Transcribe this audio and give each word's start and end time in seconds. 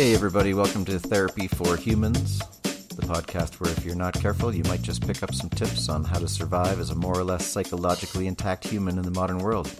Hey, 0.00 0.14
everybody, 0.14 0.54
welcome 0.54 0.86
to 0.86 0.98
Therapy 0.98 1.46
for 1.46 1.76
Humans, 1.76 2.38
the 2.38 3.02
podcast 3.02 3.60
where 3.60 3.70
if 3.70 3.84
you're 3.84 3.94
not 3.94 4.14
careful, 4.14 4.54
you 4.54 4.64
might 4.64 4.80
just 4.80 5.06
pick 5.06 5.22
up 5.22 5.34
some 5.34 5.50
tips 5.50 5.90
on 5.90 6.04
how 6.04 6.18
to 6.18 6.26
survive 6.26 6.80
as 6.80 6.88
a 6.88 6.94
more 6.94 7.18
or 7.18 7.22
less 7.22 7.46
psychologically 7.46 8.26
intact 8.26 8.66
human 8.66 8.96
in 8.96 9.04
the 9.04 9.10
modern 9.10 9.40
world. 9.40 9.70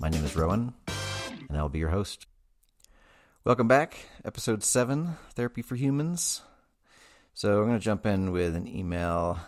My 0.00 0.10
name 0.10 0.22
is 0.22 0.36
Rowan, 0.36 0.74
and 1.48 1.56
I'll 1.56 1.70
be 1.70 1.78
your 1.78 1.88
host. 1.88 2.26
Welcome 3.42 3.68
back, 3.68 3.96
episode 4.22 4.62
7, 4.62 5.16
Therapy 5.34 5.62
for 5.62 5.76
Humans. 5.76 6.42
So, 7.32 7.62
I'm 7.62 7.68
going 7.68 7.78
to 7.78 7.82
jump 7.82 8.04
in 8.04 8.32
with 8.32 8.54
an 8.54 8.68
email. 8.68 9.38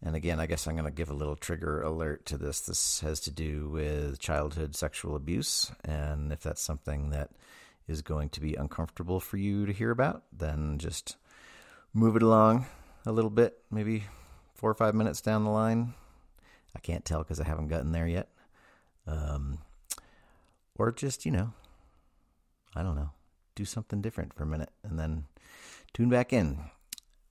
And 0.00 0.14
again, 0.14 0.38
I 0.38 0.46
guess 0.46 0.68
I'm 0.68 0.76
going 0.76 0.84
to 0.84 0.92
give 0.92 1.10
a 1.10 1.14
little 1.14 1.34
trigger 1.34 1.82
alert 1.82 2.24
to 2.26 2.38
this. 2.38 2.60
This 2.60 3.00
has 3.00 3.18
to 3.22 3.32
do 3.32 3.68
with 3.68 4.20
childhood 4.20 4.76
sexual 4.76 5.16
abuse. 5.16 5.72
And 5.84 6.30
if 6.32 6.40
that's 6.40 6.62
something 6.62 7.10
that 7.10 7.30
is 7.88 8.02
going 8.02 8.28
to 8.28 8.40
be 8.40 8.54
uncomfortable 8.54 9.18
for 9.18 9.38
you 9.38 9.66
to 9.66 9.72
hear 9.72 9.90
about, 9.90 10.24
then 10.32 10.78
just 10.78 11.16
move 11.94 12.14
it 12.14 12.22
along 12.22 12.66
a 13.06 13.12
little 13.12 13.30
bit, 13.30 13.58
maybe 13.70 14.04
four 14.54 14.70
or 14.70 14.74
five 14.74 14.94
minutes 14.94 15.20
down 15.20 15.44
the 15.44 15.50
line. 15.50 15.94
I 16.76 16.80
can't 16.80 17.04
tell 17.04 17.20
because 17.20 17.40
I 17.40 17.44
haven't 17.44 17.68
gotten 17.68 17.92
there 17.92 18.06
yet. 18.06 18.28
Um, 19.06 19.58
or 20.76 20.92
just, 20.92 21.24
you 21.24 21.32
know, 21.32 21.52
I 22.76 22.82
don't 22.82 22.94
know, 22.94 23.10
do 23.54 23.64
something 23.64 24.02
different 24.02 24.34
for 24.34 24.44
a 24.44 24.46
minute 24.46 24.70
and 24.84 24.98
then 24.98 25.24
tune 25.94 26.10
back 26.10 26.32
in. 26.32 26.58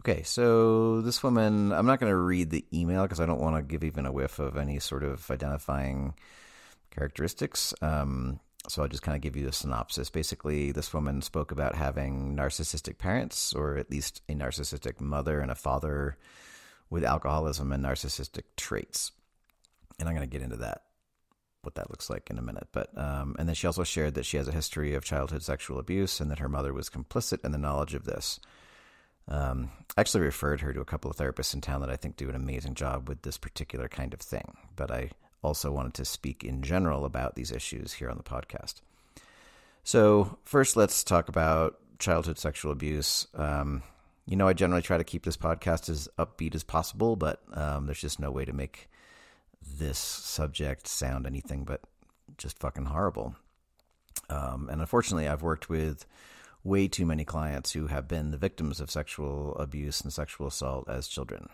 Okay, 0.02 0.24
so 0.24 1.02
this 1.02 1.22
woman, 1.22 1.72
I'm 1.72 1.86
not 1.86 2.00
going 2.00 2.12
to 2.12 2.18
read 2.18 2.50
the 2.50 2.66
email 2.74 3.04
because 3.04 3.20
I 3.20 3.26
don't 3.26 3.42
want 3.42 3.56
to 3.56 3.62
give 3.62 3.84
even 3.84 4.06
a 4.06 4.12
whiff 4.12 4.40
of 4.40 4.58
any 4.58 4.80
sort 4.80 5.04
of 5.04 5.30
identifying 5.30 6.14
characteristics. 6.92 7.74
Um, 7.82 8.40
so 8.70 8.82
I'll 8.82 8.88
just 8.88 9.04
kind 9.04 9.16
of 9.16 9.22
give 9.22 9.36
you 9.36 9.48
a 9.48 9.52
synopsis. 9.52 10.10
Basically, 10.10 10.72
this 10.72 10.94
woman 10.94 11.22
spoke 11.22 11.52
about 11.52 11.76
having 11.76 12.36
narcissistic 12.36 12.98
parents, 12.98 13.54
or 13.54 13.78
at 13.78 13.90
least 13.90 14.22
a 14.28 14.34
narcissistic 14.34 15.00
mother 15.00 15.40
and 15.40 15.52
a 15.52 15.56
father 15.56 16.18
with 16.90 17.04
alcoholism 17.04 17.72
and 17.72 17.84
narcissistic 17.84 18.44
traits. 18.56 19.12
And 20.00 20.08
I'm 20.08 20.16
going 20.16 20.28
to 20.28 20.32
get 20.32 20.44
into 20.44 20.58
that, 20.58 20.84
what 21.62 21.76
that 21.76 21.90
looks 21.90 22.10
like 22.10 22.30
in 22.30 22.38
a 22.38 22.42
minute. 22.42 22.68
But 22.72 22.96
um, 22.98 23.36
and 23.40 23.48
then 23.48 23.56
she 23.56 23.68
also 23.68 23.84
shared 23.84 24.16
that 24.16 24.26
she 24.26 24.38
has 24.38 24.48
a 24.48 24.54
history 24.54 24.94
of 24.94 25.04
childhood 25.04 25.44
sexual 25.44 25.80
abuse 25.80 26.20
and 26.20 26.30
that 26.30 26.40
her 26.40 26.50
mother 26.50 26.74
was 26.74 26.90
complicit 26.90 27.46
in 27.46 27.52
the 27.52 27.58
knowledge 27.58 27.94
of 27.94 28.06
this. 28.06 28.40
Um, 29.30 29.72
actually 29.98 30.24
referred 30.24 30.62
her 30.62 30.72
to 30.72 30.80
a 30.80 30.86
couple 30.86 31.12
of 31.12 31.18
therapists 31.18 31.54
in 31.54 31.60
town 31.60 31.82
that 31.82 31.90
I 31.90 31.98
think 31.98 32.16
do 32.16 32.30
an 32.30 32.36
amazing 32.36 32.76
job 32.76 33.10
with 33.10 33.24
this 33.24 33.38
particular 33.38 33.90
kind 33.90 34.14
of 34.14 34.22
thing. 34.22 34.56
But 34.76 34.92
I 34.92 35.10
also 35.42 35.72
wanted 35.72 35.94
to 35.96 36.06
speak 36.06 36.44
in 36.44 36.62
general 36.62 37.06
about 37.06 37.36
these 37.36 37.52
issues 37.52 37.94
here 37.94 38.10
on 38.10 38.18
the 38.18 38.24
podcast. 38.24 38.76
So, 39.84 40.38
first, 40.44 40.76
let's 40.76 41.04
talk 41.04 41.30
about 41.30 41.80
childhood 42.00 42.38
sexual 42.38 42.72
abuse. 42.72 43.28
Um, 43.34 43.84
you 44.26 44.36
know, 44.36 44.48
I 44.48 44.54
generally 44.54 44.82
try 44.82 44.98
to 44.98 45.04
keep 45.04 45.24
this 45.24 45.38
podcast 45.38 45.90
as 45.90 46.10
upbeat 46.20 46.54
as 46.54 46.64
possible, 46.64 47.16
but 47.16 47.42
um, 47.54 47.86
there's 47.86 48.02
just 48.02 48.20
no 48.20 48.30
way 48.30 48.44
to 48.44 48.54
make 48.54 48.90
this 49.66 49.98
subject 49.98 50.88
sound 50.88 51.26
anything 51.26 51.64
but 51.64 51.82
just 52.38 52.60
fucking 52.60 52.86
horrible. 52.86 53.36
Um, 54.30 54.68
and 54.70 54.82
unfortunately, 54.82 55.28
I've 55.28 55.42
worked 55.42 55.70
with 55.70 56.06
way 56.64 56.88
too 56.88 57.06
many 57.06 57.24
clients 57.24 57.72
who 57.72 57.88
have 57.88 58.08
been 58.08 58.32
the 58.32 58.38
victims 58.38 58.82
of 58.82 58.92
sexual 58.92 59.56
abuse 59.56 60.02
and 60.02 60.12
sexual 60.12 60.48
assault 60.48 60.90
as 60.90 61.08
children. 61.08 61.48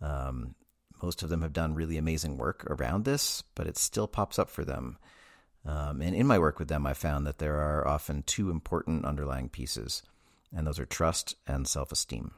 Um, 0.00 0.54
most 1.02 1.22
of 1.22 1.28
them 1.28 1.42
have 1.42 1.52
done 1.52 1.74
really 1.74 1.96
amazing 1.96 2.36
work 2.36 2.64
around 2.70 3.04
this, 3.04 3.42
but 3.54 3.66
it 3.66 3.76
still 3.76 4.08
pops 4.08 4.38
up 4.38 4.50
for 4.50 4.64
them. 4.64 4.98
Um, 5.64 6.00
and 6.00 6.14
in 6.14 6.26
my 6.26 6.38
work 6.38 6.58
with 6.58 6.68
them, 6.68 6.86
I 6.86 6.94
found 6.94 7.26
that 7.26 7.38
there 7.38 7.56
are 7.56 7.86
often 7.86 8.22
two 8.22 8.50
important 8.50 9.04
underlying 9.04 9.48
pieces, 9.48 10.02
and 10.54 10.66
those 10.66 10.78
are 10.78 10.86
trust 10.86 11.36
and 11.46 11.68
self 11.68 11.92
esteem. 11.92 12.32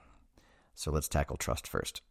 So 0.75 0.91
let's 0.91 1.09
tackle 1.09 1.37
trust 1.37 1.69
first. 1.69 2.03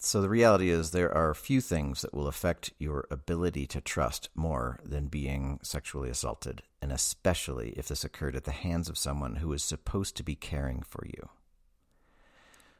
So 0.00 0.20
the 0.20 0.28
reality 0.28 0.70
is, 0.70 0.92
there 0.92 1.12
are 1.12 1.34
few 1.34 1.60
things 1.60 2.02
that 2.02 2.14
will 2.14 2.28
affect 2.28 2.72
your 2.78 3.08
ability 3.10 3.66
to 3.68 3.80
trust 3.80 4.28
more 4.36 4.78
than 4.84 5.08
being 5.08 5.58
sexually 5.62 6.08
assaulted, 6.08 6.62
and 6.80 6.92
especially 6.92 7.70
if 7.70 7.88
this 7.88 8.04
occurred 8.04 8.36
at 8.36 8.44
the 8.44 8.52
hands 8.52 8.88
of 8.88 8.96
someone 8.96 9.36
who 9.36 9.52
is 9.52 9.62
supposed 9.62 10.16
to 10.16 10.22
be 10.22 10.36
caring 10.36 10.82
for 10.82 11.04
you. 11.04 11.28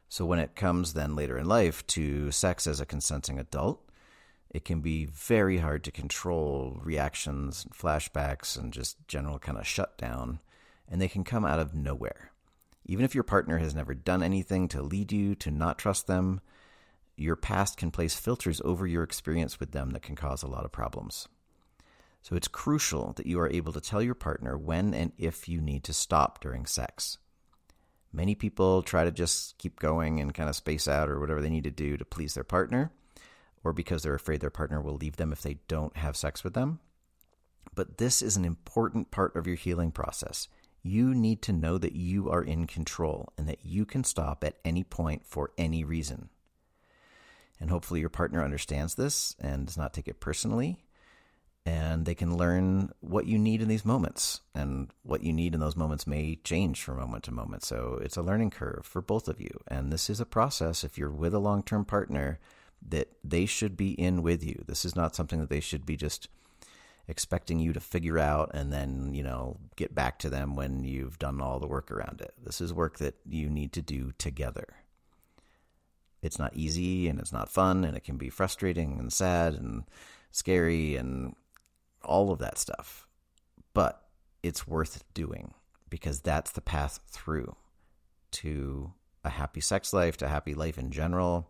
So 0.09 0.25
when 0.25 0.39
it 0.39 0.55
comes 0.55 0.93
then 0.93 1.15
later 1.15 1.37
in 1.37 1.47
life 1.47 1.85
to 1.87 2.31
sex 2.31 2.65
as 2.65 2.79
a 2.79 2.85
consenting 2.85 3.39
adult, 3.39 3.87
it 4.49 4.65
can 4.65 4.81
be 4.81 5.05
very 5.05 5.59
hard 5.59 5.83
to 5.83 5.91
control 5.91 6.81
reactions, 6.83 7.63
and 7.63 7.73
flashbacks, 7.73 8.57
and 8.57 8.73
just 8.73 9.07
general 9.07 9.37
kind 9.37 9.59
of 9.59 9.67
shutdown, 9.67 10.39
and 10.87 10.99
they 10.99 11.07
can 11.07 11.23
come 11.23 11.45
out 11.45 11.59
of 11.59 11.75
nowhere. 11.75 12.31
Even 12.85 13.05
if 13.05 13.13
your 13.13 13.23
partner 13.23 13.59
has 13.59 13.75
never 13.75 13.93
done 13.93 14.23
anything 14.23 14.67
to 14.69 14.81
lead 14.81 15.11
you 15.11 15.35
to 15.35 15.51
not 15.51 15.77
trust 15.77 16.07
them, 16.07 16.41
your 17.15 17.35
past 17.35 17.77
can 17.77 17.91
place 17.91 18.15
filters 18.15 18.61
over 18.65 18.87
your 18.87 19.03
experience 19.03 19.59
with 19.59 19.71
them 19.71 19.91
that 19.91 20.01
can 20.01 20.15
cause 20.15 20.41
a 20.41 20.47
lot 20.47 20.65
of 20.65 20.71
problems. 20.71 21.27
So 22.23 22.35
it's 22.35 22.47
crucial 22.47 23.13
that 23.13 23.27
you 23.27 23.39
are 23.39 23.49
able 23.49 23.73
to 23.73 23.81
tell 23.81 24.01
your 24.01 24.15
partner 24.15 24.57
when 24.57 24.95
and 24.95 25.11
if 25.19 25.47
you 25.47 25.61
need 25.61 25.83
to 25.83 25.93
stop 25.93 26.41
during 26.41 26.65
sex. 26.65 27.19
Many 28.11 28.35
people 28.35 28.81
try 28.81 29.03
to 29.03 29.11
just 29.11 29.57
keep 29.57 29.79
going 29.79 30.19
and 30.19 30.33
kind 30.33 30.49
of 30.49 30.55
space 30.55 30.87
out 30.87 31.09
or 31.09 31.19
whatever 31.19 31.41
they 31.41 31.49
need 31.49 31.63
to 31.65 31.71
do 31.71 31.97
to 31.97 32.05
please 32.05 32.33
their 32.33 32.43
partner, 32.43 32.91
or 33.63 33.71
because 33.73 34.03
they're 34.03 34.15
afraid 34.15 34.41
their 34.41 34.49
partner 34.49 34.81
will 34.81 34.95
leave 34.95 35.17
them 35.17 35.31
if 35.31 35.41
they 35.41 35.59
don't 35.67 35.95
have 35.97 36.17
sex 36.17 36.43
with 36.43 36.53
them. 36.53 36.79
But 37.75 37.97
this 37.97 38.21
is 38.21 38.35
an 38.35 38.45
important 38.45 39.11
part 39.11 39.35
of 39.35 39.45
your 39.45 39.55
healing 39.55 39.91
process. 39.91 40.47
You 40.81 41.13
need 41.13 41.41
to 41.43 41.53
know 41.53 41.77
that 41.77 41.93
you 41.93 42.31
are 42.31 42.41
in 42.41 42.65
control 42.65 43.31
and 43.37 43.47
that 43.47 43.65
you 43.65 43.85
can 43.85 44.03
stop 44.03 44.43
at 44.43 44.57
any 44.65 44.83
point 44.83 45.25
for 45.25 45.51
any 45.57 45.83
reason. 45.83 46.29
And 47.59 47.69
hopefully, 47.69 47.99
your 47.99 48.09
partner 48.09 48.43
understands 48.43 48.95
this 48.95 49.35
and 49.39 49.67
does 49.67 49.77
not 49.77 49.93
take 49.93 50.07
it 50.07 50.21
personally 50.21 50.79
and 51.65 52.05
they 52.05 52.15
can 52.15 52.37
learn 52.37 52.91
what 52.99 53.25
you 53.25 53.37
need 53.37 53.61
in 53.61 53.67
these 53.67 53.85
moments. 53.85 54.41
And 54.55 54.89
what 55.03 55.23
you 55.23 55.33
need 55.33 55.53
in 55.53 55.59
those 55.59 55.75
moments 55.75 56.07
may 56.07 56.35
change 56.43 56.81
from 56.81 56.97
moment 56.97 57.23
to 57.25 57.31
moment. 57.31 57.63
So 57.63 57.99
it's 58.01 58.17
a 58.17 58.21
learning 58.21 58.51
curve 58.51 58.85
for 58.85 59.01
both 59.01 59.27
of 59.27 59.39
you. 59.39 59.59
And 59.67 59.91
this 59.91 60.09
is 60.09 60.19
a 60.19 60.25
process, 60.25 60.83
if 60.83 60.97
you're 60.97 61.11
with 61.11 61.33
a 61.33 61.39
long 61.39 61.63
term 61.63 61.85
partner, 61.85 62.39
that 62.87 63.09
they 63.23 63.45
should 63.45 63.75
be 63.75 63.91
in 63.91 64.21
with 64.21 64.43
you. 64.43 64.63
This 64.67 64.85
is 64.85 64.95
not 64.95 65.15
something 65.15 65.39
that 65.39 65.49
they 65.49 65.59
should 65.59 65.85
be 65.85 65.97
just 65.97 66.29
expecting 67.07 67.59
you 67.59 67.73
to 67.73 67.79
figure 67.79 68.19
out 68.19 68.51
and 68.53 68.71
then, 68.71 69.13
you 69.13 69.23
know, 69.23 69.57
get 69.75 69.93
back 69.93 70.19
to 70.19 70.29
them 70.29 70.55
when 70.55 70.83
you've 70.83 71.17
done 71.19 71.41
all 71.41 71.59
the 71.59 71.67
work 71.67 71.91
around 71.91 72.21
it. 72.21 72.33
This 72.41 72.61
is 72.61 72.71
work 72.71 72.99
that 72.99 73.15
you 73.27 73.49
need 73.49 73.73
to 73.73 73.81
do 73.81 74.13
together. 74.17 74.67
It's 76.21 76.37
not 76.39 76.55
easy 76.55 77.07
and 77.07 77.19
it's 77.19 77.33
not 77.33 77.49
fun 77.49 77.83
and 77.83 77.97
it 77.97 78.03
can 78.03 78.17
be 78.17 78.29
frustrating 78.29 78.99
and 78.99 79.11
sad 79.11 79.55
and 79.55 79.83
scary 80.31 80.95
and 80.95 81.35
all 82.03 82.31
of 82.31 82.39
that 82.39 82.57
stuff. 82.57 83.07
But 83.73 84.03
it's 84.43 84.67
worth 84.67 85.03
doing 85.13 85.53
because 85.89 86.21
that's 86.21 86.51
the 86.51 86.61
path 86.61 86.99
through 87.07 87.55
to 88.31 88.93
a 89.23 89.29
happy 89.29 89.61
sex 89.61 89.93
life, 89.93 90.17
to 90.17 90.27
happy 90.27 90.53
life 90.53 90.77
in 90.77 90.91
general. 90.91 91.49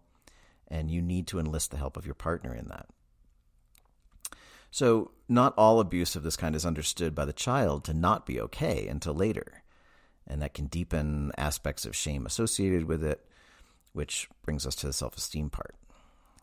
And 0.68 0.92
you 0.92 1.02
need 1.02 1.28
to 1.28 1.40
enlist 1.40 1.72
the 1.72 1.78
help 1.78 1.98
of 1.98 2.06
your 2.06 2.16
partner 2.16 2.54
in 2.54 2.68
that. 2.68 2.88
So, 4.72 5.12
not 5.28 5.56
all 5.58 5.80
abuse 5.80 6.16
of 6.16 6.22
this 6.22 6.36
kind 6.36 6.56
is 6.56 6.66
understood 6.66 7.16
by 7.16 7.26
the 7.26 7.34
child 7.34 7.84
to 7.86 7.94
not 7.94 8.28
be 8.28 8.40
okay 8.40 8.88
until 8.88 9.16
later. 9.16 9.64
And 10.28 10.42
that 10.44 10.54
can 10.54 10.68
deepen 10.68 11.32
aspects 11.38 11.86
of 11.86 11.96
shame 11.96 12.28
associated 12.28 12.86
with 12.86 13.04
it, 13.04 13.26
which 13.94 14.30
brings 14.44 14.68
us 14.68 14.76
to 14.76 14.88
the 14.88 14.94
self 14.94 15.18
esteem 15.18 15.50
part. 15.50 15.76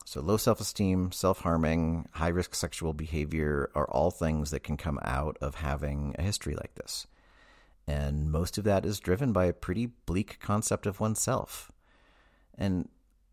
So, 0.06 0.20
low 0.20 0.36
self 0.36 0.60
esteem, 0.60 1.10
self 1.10 1.40
harming, 1.40 2.08
high 2.12 2.28
risk 2.28 2.54
sexual 2.54 2.92
behavior 2.92 3.72
are 3.74 3.90
all 3.90 4.12
things 4.12 4.52
that 4.52 4.62
can 4.62 4.76
come 4.76 5.00
out 5.02 5.36
of 5.40 5.56
having 5.56 6.14
a 6.16 6.22
history 6.22 6.54
like 6.54 6.76
this. 6.76 7.08
And 7.88 8.30
most 8.30 8.56
of 8.56 8.62
that 8.62 8.86
is 8.86 9.00
driven 9.00 9.32
by 9.32 9.46
a 9.46 9.52
pretty 9.52 9.86
bleak 9.86 10.38
concept 10.38 10.86
of 10.86 11.00
oneself. 11.00 11.72
And 12.56 12.88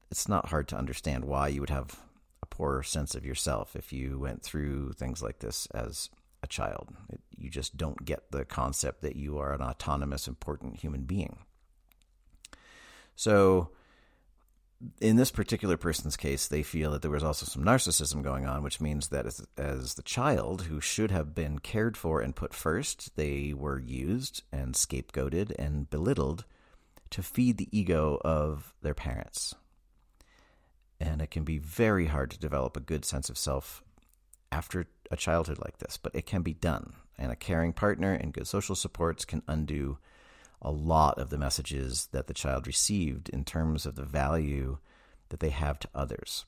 it's 0.10 0.28
not 0.28 0.50
hard 0.50 0.68
to 0.70 0.76
understand 0.76 1.26
why 1.26 1.50
you 1.50 1.62
would 1.62 1.70
have 1.70 2.00
a 2.42 2.48
poor 2.48 2.82
sense 2.82 3.14
of 3.14 3.24
yourself 3.24 3.76
if 3.76 3.94
you 3.94 4.18
went 4.18 4.42
through 4.42 4.94
things 4.94 5.22
like 5.22 5.40
this 5.40 5.68
as 5.76 6.10
a 6.42 6.48
child. 6.48 6.90
It, 7.12 7.22
you 7.38 7.52
just 7.52 7.78
don't 7.78 8.04
get 8.04 8.32
the 8.32 8.46
concept 8.46 9.02
that 9.04 9.16
you 9.16 9.38
are 9.38 9.54
an 9.54 9.62
autonomous, 9.62 10.28
important 10.28 10.80
human 10.80 11.04
being. 11.04 11.38
So, 13.16 13.70
in 15.00 15.16
this 15.16 15.32
particular 15.32 15.78
person's 15.78 16.18
case, 16.18 16.48
they 16.48 16.64
feel 16.64 16.92
that 16.92 17.02
there 17.02 17.12
was 17.12 17.24
also 17.24 17.46
some 17.46 17.64
narcissism 17.64 18.24
going 18.24 18.46
on, 18.46 18.64
which 18.64 18.82
means 18.82 19.10
that 19.10 19.26
as, 19.26 19.46
as, 19.58 19.94
the 19.96 20.02
child 20.02 20.64
who 20.64 20.82
should 20.82 21.12
have 21.12 21.36
been 21.36 21.60
cared 21.60 21.98
for 21.98 22.22
and 22.22 22.36
put 22.36 22.54
first, 22.54 23.16
they 23.16 23.54
were 23.56 23.80
used 23.80 24.44
and 24.52 24.76
scapegoated 24.76 25.54
and 25.58 25.90
belittled 25.90 26.46
to 27.12 27.22
feed 27.22 27.58
the 27.58 27.78
ego 27.78 28.20
of 28.24 28.74
their 28.82 28.94
parents. 28.94 29.54
And 31.00 31.22
it 31.22 31.32
can 31.32 31.44
be 31.44 31.58
very 31.58 32.08
hard 32.08 32.32
to 32.32 32.40
develop 32.40 32.76
a 32.76 32.82
good 32.82 33.06
sense 33.06 33.30
of 33.30 33.38
self 33.38 33.84
after 34.52 34.88
a 35.12 35.18
childhood 35.18 35.60
like 35.60 35.78
this, 35.80 35.98
but 35.98 36.16
it 36.16 36.26
can 36.26 36.42
be 36.42 36.54
done. 36.54 36.94
and 37.18 37.32
a 37.32 37.36
caring 37.36 37.74
partner 37.74 38.12
and 38.12 38.34
good 38.34 38.48
social 38.48 38.76
supports 38.76 39.24
can 39.24 39.44
undo 39.48 40.00
a 40.64 40.72
lot 40.72 41.20
of 41.20 41.30
the 41.30 41.38
messages 41.38 42.08
that 42.12 42.28
the 42.28 42.34
child 42.34 42.66
received 42.66 43.30
in 43.30 43.44
terms 43.44 43.86
of 43.86 43.96
the 43.96 44.06
value 44.06 44.78
that 45.30 45.40
they 45.40 45.50
have 45.50 45.80
to 45.80 45.90
others. 45.94 46.46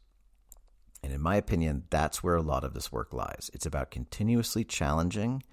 And 1.04 1.14
in 1.14 1.22
my 1.22 1.36
opinion, 1.36 1.84
that's 1.90 2.24
where 2.24 2.36
a 2.36 2.42
lot 2.42 2.64
of 2.64 2.74
this 2.74 2.92
work 2.92 3.14
lies. 3.14 3.52
It's 3.54 3.66
about 3.66 3.92
continuously 3.92 4.64
challenging 4.64 5.44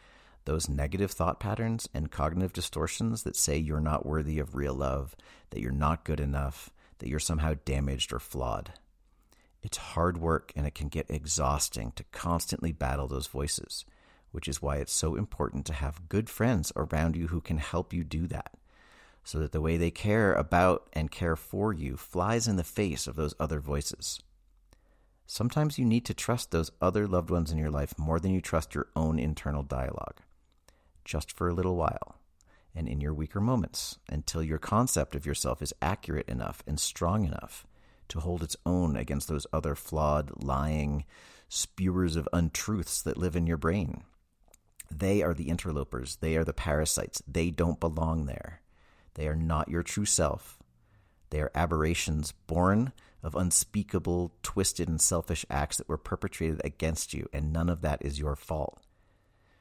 those 0.44 0.68
negative 0.68 1.10
thought 1.10 1.40
patterns 1.40 1.88
and 1.92 2.10
cognitive 2.10 2.52
distortions 2.52 3.22
that 3.22 3.36
say 3.36 3.56
you're 3.56 3.80
not 3.80 4.06
worthy 4.06 4.38
of 4.38 4.54
real 4.54 4.74
love, 4.74 5.14
that 5.50 5.60
you're 5.60 5.70
not 5.70 6.04
good 6.04 6.20
enough, 6.20 6.70
that 6.98 7.08
you're 7.08 7.18
somehow 7.18 7.54
damaged 7.64 8.12
or 8.12 8.18
flawed. 8.18 8.72
It's 9.62 9.76
hard 9.76 10.18
work 10.18 10.52
and 10.56 10.66
it 10.66 10.74
can 10.74 10.88
get 10.88 11.10
exhausting 11.10 11.92
to 11.96 12.04
constantly 12.12 12.72
battle 12.72 13.06
those 13.06 13.26
voices, 13.26 13.84
which 14.32 14.49
is 14.49 14.61
why 14.61 14.76
it's 14.76 14.93
so 14.93 15.14
important 15.14 15.64
to 15.67 15.73
have 15.73 16.08
good 16.08 16.29
friends 16.29 16.73
around 16.76 17.17
you 17.17 17.29
who 17.29 17.40
can 17.40 17.58
help 17.58 17.93
you 17.93 18.02
do 18.05 18.26
that. 18.26 18.52
So 19.25 19.38
that 19.38 19.52
the 19.52 19.61
way 19.61 19.76
they 19.76 19.93
care 19.93 20.34
about 20.34 20.88
and 20.93 21.11
care 21.11 21.37
for 21.37 21.73
you 21.73 21.96
flies 21.96 22.49
in 22.49 22.56
the 22.56 22.64
face 22.64 23.06
of 23.06 23.14
those 23.14 23.34
other 23.38 23.61
voices. 23.61 24.20
Sometimes 25.26 25.79
you 25.79 25.84
need 25.84 26.05
to 26.06 26.14
trust 26.14 26.50
those 26.50 26.73
other 26.81 27.06
loved 27.06 27.31
ones 27.31 27.52
in 27.52 27.58
your 27.58 27.70
life 27.70 27.96
more 27.96 28.19
than 28.19 28.34
you 28.34 28.40
trust 28.40 28.75
your 28.75 28.88
own 28.96 29.20
internal 29.20 29.62
dialogue 29.62 30.20
just 31.05 31.32
for 31.32 31.49
a 31.49 31.55
little 31.55 31.76
while 31.76 32.17
and 32.75 32.88
in 32.88 33.00
your 33.00 33.14
weaker 33.14 33.40
moments 33.40 33.99
until 34.08 34.43
your 34.43 34.58
concept 34.58 35.14
of 35.14 35.26
yourself 35.26 35.61
is 35.62 35.75
accurate 35.82 36.29
enough 36.29 36.62
and 36.67 36.81
strong 36.81 37.25
enough 37.25 37.67
to 38.08 38.20
hold 38.20 38.43
its 38.43 38.56
own 38.64 38.96
against 38.96 39.29
those 39.29 39.46
other 39.52 39.75
flawed, 39.75 40.43
lying 40.43 41.05
spewers 41.49 42.17
of 42.17 42.29
untruths 42.32 43.02
that 43.02 43.19
live 43.19 43.37
in 43.37 43.46
your 43.46 43.56
brain. 43.56 44.05
They 44.92 45.22
are 45.22 45.32
the 45.32 45.48
interlopers. 45.48 46.16
They 46.16 46.36
are 46.36 46.44
the 46.44 46.52
parasites. 46.52 47.22
They 47.26 47.50
don't 47.50 47.80
belong 47.80 48.26
there. 48.26 48.60
They 49.14 49.26
are 49.26 49.36
not 49.36 49.68
your 49.68 49.82
true 49.82 50.04
self. 50.04 50.58
They 51.30 51.40
are 51.40 51.50
aberrations 51.54 52.32
born 52.46 52.92
of 53.22 53.34
unspeakable, 53.34 54.34
twisted, 54.42 54.88
and 54.88 55.00
selfish 55.00 55.46
acts 55.48 55.78
that 55.78 55.88
were 55.88 55.96
perpetrated 55.96 56.60
against 56.64 57.14
you, 57.14 57.28
and 57.32 57.52
none 57.52 57.68
of 57.68 57.80
that 57.80 58.04
is 58.04 58.18
your 58.18 58.36
fault. 58.36 58.82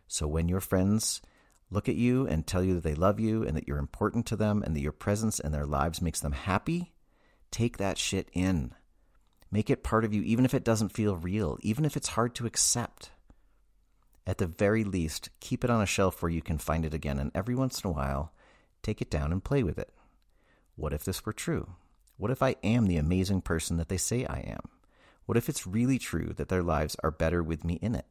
So 0.07 0.27
when 0.27 0.49
your 0.49 0.59
friends 0.59 1.21
look 1.69 1.87
at 1.87 1.95
you 1.95 2.27
and 2.27 2.45
tell 2.45 2.63
you 2.63 2.73
that 2.73 2.83
they 2.83 2.95
love 2.95 3.19
you 3.19 3.43
and 3.43 3.55
that 3.55 3.67
you're 3.67 3.77
important 3.77 4.25
to 4.25 4.35
them 4.35 4.61
and 4.63 4.75
that 4.75 4.81
your 4.81 4.91
presence 4.91 5.39
in 5.39 5.53
their 5.53 5.65
lives 5.65 6.01
makes 6.01 6.19
them 6.19 6.33
happy, 6.33 6.91
take 7.51 7.77
that 7.77 7.97
shit 7.97 8.29
in. 8.33 8.73
Make 9.49 9.69
it 9.69 9.83
part 9.83 10.03
of 10.03 10.13
you, 10.13 10.21
even 10.23 10.43
if 10.43 10.53
it 10.53 10.65
doesn't 10.65 10.89
feel 10.89 11.15
real, 11.15 11.57
even 11.61 11.85
if 11.85 11.95
it's 11.95 12.09
hard 12.09 12.35
to 12.35 12.45
accept. 12.45 13.11
At 14.25 14.37
the 14.37 14.47
very 14.47 14.83
least, 14.83 15.29
keep 15.39 15.63
it 15.63 15.69
on 15.69 15.81
a 15.81 15.85
shelf 15.85 16.21
where 16.21 16.31
you 16.31 16.41
can 16.41 16.57
find 16.57 16.85
it 16.85 16.93
again, 16.93 17.17
and 17.17 17.31
every 17.33 17.55
once 17.55 17.81
in 17.81 17.89
a 17.89 17.93
while, 17.93 18.33
take 18.83 19.01
it 19.01 19.09
down 19.09 19.31
and 19.31 19.43
play 19.43 19.63
with 19.63 19.79
it. 19.79 19.93
What 20.75 20.93
if 20.93 21.03
this 21.03 21.25
were 21.25 21.33
true? 21.33 21.75
What 22.17 22.31
if 22.31 22.43
I 22.43 22.55
am 22.63 22.87
the 22.87 22.97
amazing 22.97 23.41
person 23.41 23.77
that 23.77 23.89
they 23.89 23.97
say 23.97 24.25
I 24.25 24.39
am? 24.39 24.69
What 25.25 25.37
if 25.37 25.49
it's 25.49 25.65
really 25.65 25.97
true 25.97 26.33
that 26.35 26.49
their 26.49 26.63
lives 26.63 26.95
are 27.03 27.11
better 27.11 27.41
with 27.41 27.63
me 27.63 27.79
in 27.81 27.95
it? 27.95 28.05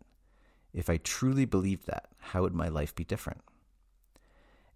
If 0.73 0.91
I 0.91 0.97
truly 0.97 1.45
believed 1.45 1.87
that, 1.87 2.09
how 2.19 2.43
would 2.43 2.55
my 2.55 2.69
life 2.69 2.95
be 2.95 3.05
different? 3.05 3.41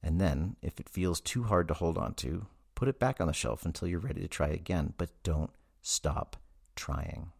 And 0.03 0.21
then, 0.21 0.57
if 0.61 0.79
it 0.79 0.89
feels 0.89 1.21
too 1.21 1.45
hard 1.45 1.67
to 1.69 1.75
hold 1.75 1.97
on 1.97 2.15
to, 2.15 2.47
put 2.75 2.89
it 2.89 2.99
back 2.99 3.21
on 3.21 3.27
the 3.27 3.33
shelf 3.33 3.65
until 3.65 3.89
you're 3.89 3.99
ready 3.99 4.21
to 4.21 4.29
try 4.29 4.49
again, 4.49 4.95
but 4.99 5.11
don't 5.23 5.51
stop 5.83 6.37
trying. 6.77 7.33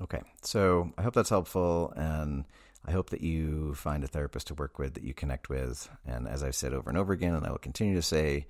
Okay, 0.00 0.20
so 0.42 0.92
I 0.98 1.02
hope 1.02 1.14
that's 1.14 1.28
helpful, 1.30 1.92
and 1.96 2.44
I 2.84 2.90
hope 2.90 3.10
that 3.10 3.20
you 3.20 3.74
find 3.74 4.02
a 4.02 4.08
therapist 4.08 4.48
to 4.48 4.54
work 4.54 4.78
with 4.78 4.94
that 4.94 5.04
you 5.04 5.14
connect 5.14 5.48
with. 5.48 5.88
And 6.06 6.26
as 6.26 6.42
I've 6.42 6.56
said 6.56 6.72
over 6.72 6.88
and 6.88 6.98
over 6.98 7.12
again, 7.12 7.34
and 7.34 7.46
I 7.46 7.50
will 7.50 7.58
continue 7.58 7.94
to 7.94 8.02
say, 8.02 8.46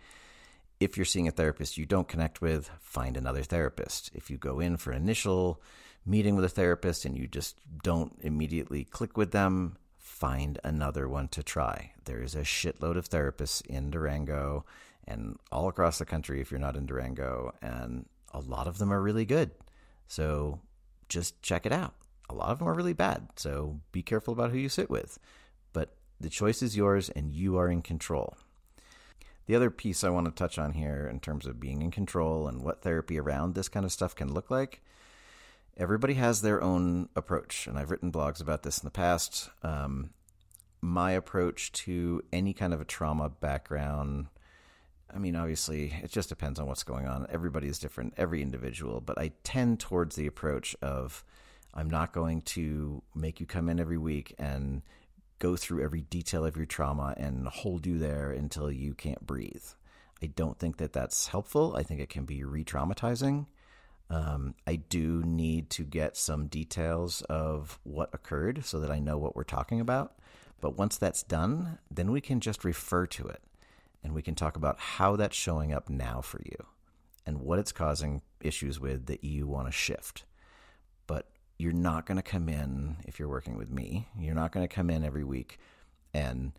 if 0.80 0.96
you're 0.96 1.04
seeing 1.04 1.28
a 1.28 1.32
therapist 1.32 1.76
you 1.76 1.84
don't 1.84 2.08
connect 2.08 2.40
with, 2.40 2.70
find 2.80 3.16
another 3.16 3.42
therapist. 3.42 4.10
If 4.14 4.30
you 4.30 4.38
go 4.38 4.60
in 4.60 4.76
for 4.78 4.92
an 4.92 5.02
initial 5.02 5.60
meeting 6.06 6.34
with 6.34 6.44
a 6.44 6.48
therapist 6.48 7.04
and 7.04 7.16
you 7.16 7.28
just 7.28 7.56
don't 7.82 8.18
immediately 8.20 8.84
click 8.84 9.16
with 9.16 9.30
them, 9.30 9.76
find 9.98 10.58
another 10.64 11.08
one 11.08 11.28
to 11.28 11.42
try. 11.42 11.92
There 12.04 12.22
is 12.22 12.34
a 12.34 12.40
shitload 12.40 12.96
of 12.96 13.08
therapists 13.08 13.64
in 13.66 13.90
Durango 13.90 14.64
and 15.06 15.38
all 15.50 15.68
across 15.68 15.98
the 15.98 16.04
country 16.04 16.40
if 16.40 16.50
you're 16.50 16.60
not 16.60 16.76
in 16.76 16.86
Durango, 16.86 17.54
and 17.60 18.06
a 18.32 18.40
lot 18.40 18.66
of 18.66 18.78
them 18.78 18.92
are 18.92 19.02
really 19.02 19.24
good. 19.24 19.50
So 20.08 20.60
just 21.12 21.40
check 21.42 21.66
it 21.66 21.72
out. 21.72 21.94
A 22.30 22.34
lot 22.34 22.50
of 22.50 22.58
them 22.58 22.68
are 22.68 22.74
really 22.74 22.92
bad, 22.92 23.28
so 23.36 23.80
be 23.92 24.02
careful 24.02 24.32
about 24.32 24.50
who 24.50 24.58
you 24.58 24.68
sit 24.68 24.88
with. 24.88 25.18
But 25.72 25.94
the 26.20 26.30
choice 26.30 26.62
is 26.62 26.76
yours 26.76 27.10
and 27.10 27.32
you 27.32 27.56
are 27.58 27.68
in 27.68 27.82
control. 27.82 28.36
The 29.46 29.56
other 29.56 29.70
piece 29.70 30.04
I 30.04 30.10
want 30.10 30.26
to 30.26 30.32
touch 30.32 30.58
on 30.58 30.72
here 30.72 31.08
in 31.10 31.20
terms 31.20 31.46
of 31.46 31.60
being 31.60 31.82
in 31.82 31.90
control 31.90 32.46
and 32.46 32.62
what 32.62 32.82
therapy 32.82 33.18
around 33.18 33.54
this 33.54 33.68
kind 33.68 33.84
of 33.84 33.92
stuff 33.92 34.14
can 34.14 34.32
look 34.32 34.50
like 34.50 34.82
everybody 35.76 36.14
has 36.14 36.42
their 36.42 36.62
own 36.62 37.08
approach, 37.16 37.66
and 37.66 37.78
I've 37.78 37.90
written 37.90 38.12
blogs 38.12 38.40
about 38.40 38.62
this 38.62 38.78
in 38.78 38.86
the 38.86 38.90
past. 38.90 39.50
Um, 39.62 40.10
my 40.80 41.12
approach 41.12 41.72
to 41.72 42.22
any 42.32 42.52
kind 42.52 42.74
of 42.74 42.80
a 42.80 42.84
trauma 42.84 43.28
background, 43.28 44.26
I 45.14 45.18
mean, 45.18 45.36
obviously, 45.36 45.92
it 46.02 46.10
just 46.10 46.28
depends 46.28 46.58
on 46.58 46.66
what's 46.66 46.84
going 46.84 47.06
on. 47.06 47.26
Everybody 47.30 47.68
is 47.68 47.78
different, 47.78 48.14
every 48.16 48.40
individual, 48.40 49.00
but 49.00 49.18
I 49.18 49.32
tend 49.44 49.78
towards 49.78 50.16
the 50.16 50.26
approach 50.26 50.74
of 50.80 51.22
I'm 51.74 51.90
not 51.90 52.12
going 52.12 52.42
to 52.42 53.02
make 53.14 53.38
you 53.38 53.46
come 53.46 53.68
in 53.68 53.78
every 53.78 53.98
week 53.98 54.34
and 54.38 54.82
go 55.38 55.56
through 55.56 55.82
every 55.82 56.02
detail 56.02 56.44
of 56.44 56.56
your 56.56 56.66
trauma 56.66 57.14
and 57.16 57.46
hold 57.48 57.86
you 57.86 57.98
there 57.98 58.30
until 58.30 58.70
you 58.70 58.94
can't 58.94 59.26
breathe. 59.26 59.64
I 60.22 60.26
don't 60.26 60.58
think 60.58 60.78
that 60.78 60.92
that's 60.92 61.28
helpful. 61.28 61.74
I 61.76 61.82
think 61.82 62.00
it 62.00 62.08
can 62.08 62.24
be 62.24 62.44
re 62.44 62.64
traumatizing. 62.64 63.46
Um, 64.08 64.54
I 64.66 64.76
do 64.76 65.22
need 65.24 65.68
to 65.70 65.84
get 65.84 66.16
some 66.16 66.46
details 66.46 67.22
of 67.22 67.78
what 67.82 68.10
occurred 68.12 68.64
so 68.64 68.78
that 68.80 68.90
I 68.90 68.98
know 68.98 69.18
what 69.18 69.34
we're 69.34 69.42
talking 69.44 69.80
about. 69.80 70.14
But 70.60 70.78
once 70.78 70.96
that's 70.96 71.22
done, 71.22 71.78
then 71.90 72.12
we 72.12 72.20
can 72.20 72.40
just 72.40 72.64
refer 72.64 73.06
to 73.06 73.26
it 73.26 73.42
and 74.02 74.14
we 74.14 74.22
can 74.22 74.34
talk 74.34 74.56
about 74.56 74.78
how 74.78 75.16
that's 75.16 75.36
showing 75.36 75.72
up 75.72 75.88
now 75.88 76.20
for 76.20 76.40
you 76.44 76.66
and 77.24 77.40
what 77.40 77.58
it's 77.58 77.72
causing 77.72 78.22
issues 78.40 78.80
with 78.80 79.06
that 79.06 79.24
you 79.24 79.46
want 79.46 79.68
to 79.68 79.72
shift. 79.72 80.24
But 81.06 81.28
you're 81.58 81.72
not 81.72 82.06
going 82.06 82.16
to 82.16 82.22
come 82.22 82.48
in, 82.48 82.96
if 83.04 83.18
you're 83.18 83.28
working 83.28 83.56
with 83.56 83.70
me, 83.70 84.08
you're 84.18 84.34
not 84.34 84.52
going 84.52 84.66
to 84.66 84.74
come 84.74 84.90
in 84.90 85.04
every 85.04 85.24
week 85.24 85.58
and 86.12 86.52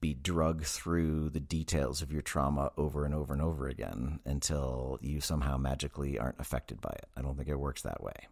be 0.00 0.12
drugged 0.12 0.66
through 0.66 1.30
the 1.30 1.40
details 1.40 2.02
of 2.02 2.12
your 2.12 2.20
trauma 2.22 2.70
over 2.76 3.04
and 3.04 3.14
over 3.14 3.32
and 3.32 3.40
over 3.40 3.68
again 3.68 4.20
until 4.24 4.98
you 5.00 5.20
somehow 5.20 5.56
magically 5.56 6.18
aren't 6.18 6.38
affected 6.38 6.80
by 6.80 6.90
it. 6.90 7.06
I 7.16 7.22
don't 7.22 7.36
think 7.36 7.48
it 7.48 7.58
works 7.58 7.82
that 7.82 8.02
way. 8.02 8.28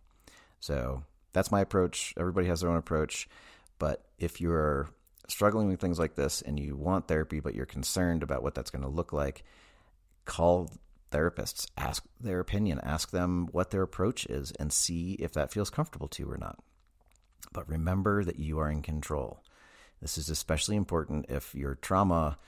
So 0.60 1.04
that's 1.32 1.50
my 1.50 1.60
approach. 1.60 2.12
Everybody 2.18 2.48
has 2.48 2.60
their 2.60 2.70
own 2.70 2.76
approach. 2.76 3.28
But 3.78 4.04
if 4.18 4.40
you're 4.40 4.88
struggling 5.28 5.68
with 5.68 5.80
things 5.80 5.98
like 5.98 6.14
this 6.14 6.42
and 6.42 6.58
you 6.58 6.76
want 6.76 7.08
therapy, 7.08 7.40
but 7.40 7.54
you're 7.54 7.66
concerned 7.66 8.22
about 8.22 8.42
what 8.42 8.54
that's 8.54 8.70
going 8.70 8.82
to 8.82 8.88
look 8.88 9.12
like, 9.12 9.44
call 10.24 10.70
therapists, 11.10 11.66
ask 11.76 12.04
their 12.20 12.40
opinion, 12.40 12.80
ask 12.82 13.10
them 13.10 13.48
what 13.52 13.70
their 13.70 13.82
approach 13.82 14.26
is, 14.26 14.52
and 14.52 14.72
see 14.72 15.12
if 15.14 15.32
that 15.32 15.52
feels 15.52 15.70
comfortable 15.70 16.08
to 16.08 16.24
you 16.24 16.30
or 16.30 16.38
not. 16.38 16.58
But 17.52 17.68
remember 17.68 18.24
that 18.24 18.38
you 18.38 18.58
are 18.58 18.70
in 18.70 18.82
control. 18.82 19.42
This 20.02 20.18
is 20.18 20.28
especially 20.28 20.76
important 20.76 21.26
if 21.28 21.54
your 21.54 21.74
trauma 21.74 22.38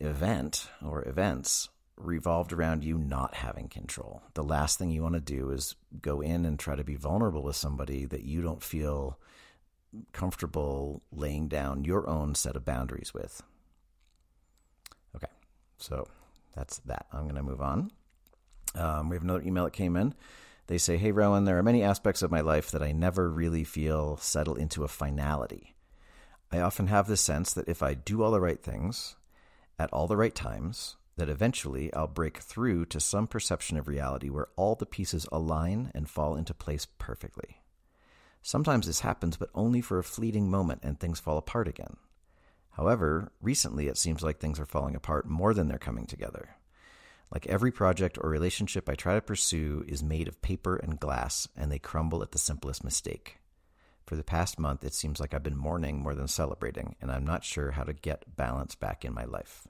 event 0.00 0.68
or 0.84 1.06
events 1.06 1.68
revolved 1.96 2.52
around 2.52 2.84
you 2.84 2.98
not 2.98 3.34
having 3.34 3.68
control. 3.68 4.22
The 4.34 4.44
last 4.44 4.78
thing 4.78 4.90
you 4.90 5.02
want 5.02 5.14
to 5.14 5.20
do 5.20 5.50
is 5.50 5.74
go 6.00 6.20
in 6.20 6.44
and 6.44 6.58
try 6.58 6.76
to 6.76 6.84
be 6.84 6.94
vulnerable 6.94 7.42
with 7.42 7.56
somebody 7.56 8.04
that 8.06 8.24
you 8.24 8.42
don't 8.42 8.62
feel 8.62 9.18
comfortable 10.12 11.02
laying 11.12 11.48
down 11.48 11.84
your 11.84 12.08
own 12.08 12.34
set 12.34 12.56
of 12.56 12.64
boundaries 12.64 13.12
with. 13.14 13.42
Okay, 15.14 15.32
so 15.78 16.06
that's 16.54 16.78
that. 16.80 17.06
I'm 17.12 17.24
going 17.24 17.36
to 17.36 17.42
move 17.42 17.60
on. 17.60 17.90
Um, 18.74 19.08
we 19.08 19.16
have 19.16 19.22
another 19.22 19.42
email 19.42 19.64
that 19.64 19.72
came 19.72 19.96
in. 19.96 20.14
They 20.66 20.78
say, 20.78 20.96
Hey, 20.96 21.12
Rowan, 21.12 21.44
there 21.44 21.58
are 21.58 21.62
many 21.62 21.82
aspects 21.82 22.22
of 22.22 22.30
my 22.30 22.40
life 22.40 22.70
that 22.72 22.82
I 22.82 22.92
never 22.92 23.30
really 23.30 23.64
feel 23.64 24.16
settle 24.16 24.56
into 24.56 24.84
a 24.84 24.88
finality. 24.88 25.74
I 26.50 26.60
often 26.60 26.88
have 26.88 27.06
the 27.06 27.16
sense 27.16 27.52
that 27.54 27.68
if 27.68 27.82
I 27.82 27.94
do 27.94 28.22
all 28.22 28.30
the 28.30 28.40
right 28.40 28.62
things 28.62 29.16
at 29.78 29.92
all 29.92 30.06
the 30.06 30.16
right 30.16 30.34
times, 30.34 30.96
that 31.16 31.28
eventually 31.28 31.92
I'll 31.94 32.06
break 32.06 32.38
through 32.38 32.86
to 32.86 33.00
some 33.00 33.26
perception 33.26 33.76
of 33.76 33.88
reality 33.88 34.28
where 34.28 34.48
all 34.56 34.74
the 34.74 34.86
pieces 34.86 35.26
align 35.32 35.90
and 35.94 36.08
fall 36.08 36.36
into 36.36 36.54
place 36.54 36.86
perfectly. 36.98 37.62
Sometimes 38.46 38.86
this 38.86 39.00
happens, 39.00 39.36
but 39.36 39.50
only 39.56 39.80
for 39.80 39.98
a 39.98 40.04
fleeting 40.04 40.48
moment 40.48 40.78
and 40.84 41.00
things 41.00 41.18
fall 41.18 41.36
apart 41.36 41.66
again. 41.66 41.96
However, 42.70 43.32
recently 43.40 43.88
it 43.88 43.98
seems 43.98 44.22
like 44.22 44.38
things 44.38 44.60
are 44.60 44.66
falling 44.66 44.94
apart 44.94 45.28
more 45.28 45.52
than 45.52 45.66
they're 45.66 45.78
coming 45.78 46.06
together. 46.06 46.50
Like 47.28 47.48
every 47.48 47.72
project 47.72 48.18
or 48.20 48.30
relationship 48.30 48.88
I 48.88 48.94
try 48.94 49.16
to 49.16 49.20
pursue 49.20 49.84
is 49.88 50.04
made 50.04 50.28
of 50.28 50.42
paper 50.42 50.76
and 50.76 51.00
glass, 51.00 51.48
and 51.56 51.72
they 51.72 51.80
crumble 51.80 52.22
at 52.22 52.30
the 52.30 52.38
simplest 52.38 52.84
mistake. 52.84 53.38
For 54.06 54.14
the 54.14 54.22
past 54.22 54.60
month, 54.60 54.84
it 54.84 54.94
seems 54.94 55.18
like 55.18 55.34
I've 55.34 55.42
been 55.42 55.56
mourning 55.56 55.98
more 55.98 56.14
than 56.14 56.28
celebrating, 56.28 56.94
and 57.00 57.10
I'm 57.10 57.26
not 57.26 57.42
sure 57.42 57.72
how 57.72 57.82
to 57.82 57.92
get 57.92 58.36
balance 58.36 58.76
back 58.76 59.04
in 59.04 59.12
my 59.12 59.24
life. 59.24 59.66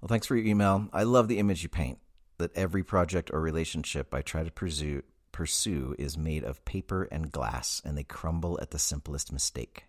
Well, 0.00 0.08
thanks 0.08 0.26
for 0.26 0.34
your 0.34 0.46
email. 0.46 0.88
I 0.92 1.04
love 1.04 1.28
the 1.28 1.38
image 1.38 1.62
you 1.62 1.68
paint 1.68 2.00
that 2.38 2.56
every 2.56 2.82
project 2.82 3.30
or 3.32 3.40
relationship 3.40 4.12
I 4.12 4.22
try 4.22 4.42
to 4.42 4.50
pursue, 4.50 5.04
pursue 5.32 5.94
is 5.98 6.16
made 6.16 6.44
of 6.44 6.64
paper 6.64 7.04
and 7.10 7.32
glass, 7.32 7.82
and 7.84 7.96
they 7.96 8.04
crumble 8.04 8.58
at 8.60 8.70
the 8.70 8.78
simplest 8.78 9.32
mistake. 9.32 9.84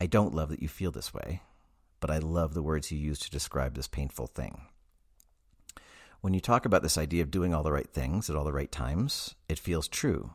I 0.00 0.06
don't 0.06 0.34
love 0.34 0.50
that 0.50 0.62
you 0.62 0.68
feel 0.68 0.92
this 0.92 1.12
way, 1.14 1.42
but 2.00 2.10
I 2.10 2.18
love 2.18 2.54
the 2.54 2.62
words 2.62 2.92
you 2.92 2.98
use 2.98 3.18
to 3.20 3.30
describe 3.30 3.74
this 3.74 3.88
painful 3.88 4.26
thing. 4.26 4.62
When 6.20 6.34
you 6.34 6.40
talk 6.40 6.66
about 6.66 6.82
this 6.82 6.98
idea 6.98 7.22
of 7.22 7.30
doing 7.30 7.54
all 7.54 7.62
the 7.62 7.72
right 7.72 7.88
things 7.88 8.28
at 8.28 8.36
all 8.36 8.44
the 8.44 8.52
right 8.52 8.70
times, 8.70 9.34
it 9.48 9.58
feels 9.58 9.88
true 9.88 10.34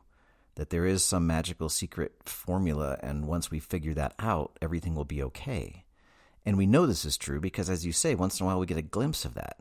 that 0.56 0.70
there 0.70 0.86
is 0.86 1.04
some 1.04 1.26
magical 1.26 1.70
secret 1.70 2.14
formula, 2.26 2.98
and 3.02 3.28
once 3.28 3.50
we 3.50 3.60
figure 3.60 3.94
that 3.94 4.14
out, 4.20 4.58
everything 4.62 4.96
will 4.96 5.06
be 5.06 5.24
okay. 5.24 5.86
And 6.46 6.58
we 6.58 6.66
know 6.66 6.86
this 6.86 7.06
is 7.06 7.18
true 7.18 7.40
because, 7.40 7.70
as 7.70 7.86
you 7.86 7.92
say, 7.92 8.16
once 8.16 8.40
in 8.40 8.46
a 8.46 8.48
while 8.48 8.60
we 8.60 8.66
get 8.66 8.78
a 8.78 8.82
glimpse 8.82 9.26
of 9.26 9.36
that. 9.36 9.58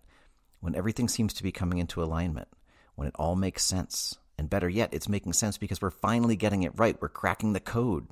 When 0.61 0.75
everything 0.75 1.09
seems 1.09 1.33
to 1.35 1.43
be 1.43 1.53
coming 1.53 1.79
into 1.79 2.03
alignment, 2.03 2.49
when 2.97 3.09
it 3.09 3.15
all 3.19 3.37
makes 3.37 3.65
sense. 3.65 4.19
And 4.41 4.49
better 4.49 4.71
yet, 4.71 4.95
it's 4.95 5.07
making 5.07 5.35
sense 5.35 5.59
because 5.59 5.83
we're 5.83 5.91
finally 5.91 6.35
getting 6.35 6.63
it 6.63 6.73
right. 6.75 6.97
We're 6.99 7.11
cracking 7.11 7.53
the 7.53 7.61
code. 7.61 8.07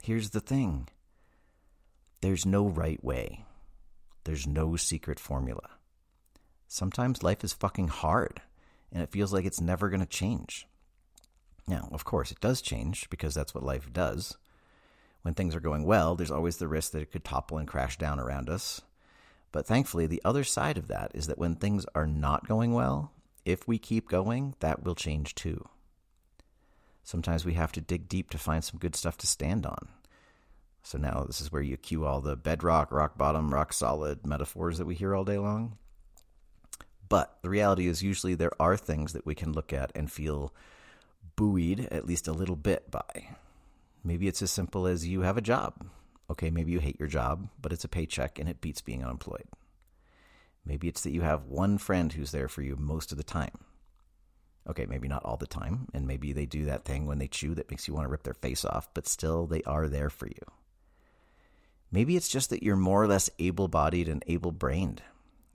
Here's 0.00 0.30
the 0.30 0.38
thing 0.38 0.86
there's 2.20 2.46
no 2.46 2.68
right 2.68 3.02
way, 3.02 3.46
there's 4.22 4.46
no 4.46 4.76
secret 4.76 5.18
formula. 5.18 5.70
Sometimes 6.68 7.24
life 7.24 7.42
is 7.42 7.52
fucking 7.52 7.88
hard, 7.88 8.40
and 8.92 9.02
it 9.02 9.10
feels 9.10 9.32
like 9.32 9.44
it's 9.44 9.60
never 9.60 9.88
going 9.88 9.98
to 9.98 10.06
change. 10.06 10.68
Now, 11.66 11.88
of 11.90 12.04
course, 12.04 12.30
it 12.30 12.40
does 12.40 12.62
change 12.62 13.10
because 13.10 13.34
that's 13.34 13.52
what 13.52 13.64
life 13.64 13.92
does. 13.92 14.36
When 15.22 15.34
things 15.34 15.52
are 15.52 15.60
going 15.60 15.82
well, 15.82 16.14
there's 16.14 16.30
always 16.30 16.58
the 16.58 16.68
risk 16.68 16.92
that 16.92 17.02
it 17.02 17.10
could 17.10 17.24
topple 17.24 17.58
and 17.58 17.66
crash 17.66 17.98
down 17.98 18.20
around 18.20 18.48
us. 18.48 18.82
But 19.50 19.66
thankfully, 19.66 20.06
the 20.06 20.22
other 20.24 20.44
side 20.44 20.78
of 20.78 20.86
that 20.86 21.10
is 21.12 21.26
that 21.26 21.38
when 21.38 21.56
things 21.56 21.86
are 21.92 22.06
not 22.06 22.46
going 22.46 22.72
well, 22.72 23.10
if 23.44 23.66
we 23.66 23.78
keep 23.78 24.08
going, 24.08 24.54
that 24.60 24.84
will 24.84 24.94
change 24.94 25.34
too. 25.34 25.68
Sometimes 27.02 27.44
we 27.44 27.54
have 27.54 27.72
to 27.72 27.80
dig 27.80 28.08
deep 28.08 28.30
to 28.30 28.38
find 28.38 28.62
some 28.62 28.78
good 28.78 28.94
stuff 28.94 29.16
to 29.18 29.26
stand 29.26 29.66
on. 29.66 29.88
So 30.82 30.98
now 30.98 31.24
this 31.26 31.40
is 31.40 31.50
where 31.50 31.62
you 31.62 31.76
cue 31.76 32.04
all 32.04 32.20
the 32.20 32.36
bedrock, 32.36 32.92
rock 32.92 33.16
bottom, 33.16 33.52
rock 33.52 33.72
solid 33.72 34.26
metaphors 34.26 34.78
that 34.78 34.86
we 34.86 34.94
hear 34.94 35.14
all 35.14 35.24
day 35.24 35.38
long. 35.38 35.78
But 37.08 37.36
the 37.42 37.50
reality 37.50 37.88
is, 37.88 38.02
usually 38.02 38.34
there 38.34 38.52
are 38.58 38.76
things 38.76 39.12
that 39.12 39.26
we 39.26 39.34
can 39.34 39.52
look 39.52 39.72
at 39.72 39.92
and 39.94 40.10
feel 40.10 40.54
buoyed 41.36 41.88
at 41.90 42.06
least 42.06 42.26
a 42.26 42.32
little 42.32 42.56
bit 42.56 42.90
by. 42.90 43.36
Maybe 44.02 44.28
it's 44.28 44.42
as 44.42 44.50
simple 44.50 44.86
as 44.86 45.06
you 45.06 45.20
have 45.20 45.36
a 45.36 45.42
job. 45.42 45.86
Okay, 46.30 46.50
maybe 46.50 46.72
you 46.72 46.80
hate 46.80 46.98
your 46.98 47.08
job, 47.08 47.48
but 47.60 47.72
it's 47.72 47.84
a 47.84 47.88
paycheck 47.88 48.38
and 48.38 48.48
it 48.48 48.60
beats 48.60 48.80
being 48.80 49.04
unemployed. 49.04 49.44
Maybe 50.64 50.88
it's 50.88 51.02
that 51.02 51.12
you 51.12 51.22
have 51.22 51.46
one 51.46 51.78
friend 51.78 52.12
who's 52.12 52.32
there 52.32 52.48
for 52.48 52.62
you 52.62 52.76
most 52.76 53.12
of 53.12 53.18
the 53.18 53.24
time. 53.24 53.64
Okay, 54.68 54.86
maybe 54.86 55.08
not 55.08 55.24
all 55.24 55.36
the 55.36 55.46
time, 55.46 55.88
and 55.92 56.06
maybe 56.06 56.32
they 56.32 56.46
do 56.46 56.64
that 56.66 56.84
thing 56.84 57.06
when 57.06 57.18
they 57.18 57.26
chew 57.26 57.54
that 57.56 57.70
makes 57.70 57.88
you 57.88 57.94
want 57.94 58.04
to 58.04 58.10
rip 58.10 58.22
their 58.22 58.34
face 58.34 58.64
off, 58.64 58.88
but 58.94 59.08
still 59.08 59.46
they 59.46 59.62
are 59.64 59.88
there 59.88 60.10
for 60.10 60.26
you. 60.26 60.42
Maybe 61.90 62.16
it's 62.16 62.28
just 62.28 62.50
that 62.50 62.62
you're 62.62 62.76
more 62.76 63.02
or 63.02 63.08
less 63.08 63.28
able 63.38 63.68
bodied 63.68 64.08
and 64.08 64.22
able 64.28 64.52
brained. 64.52 65.02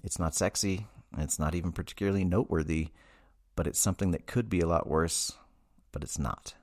It's 0.03 0.19
not 0.19 0.35
sexy, 0.35 0.87
it's 1.17 1.39
not 1.39 1.55
even 1.55 1.71
particularly 1.71 2.25
noteworthy, 2.25 2.89
but 3.55 3.65
it's 3.65 3.79
something 3.79 4.11
that 4.11 4.27
could 4.27 4.49
be 4.49 4.59
a 4.59 4.67
lot 4.67 4.87
worse 4.87 5.33
but 5.97 6.03
it's 6.03 6.19
not. 6.19 6.53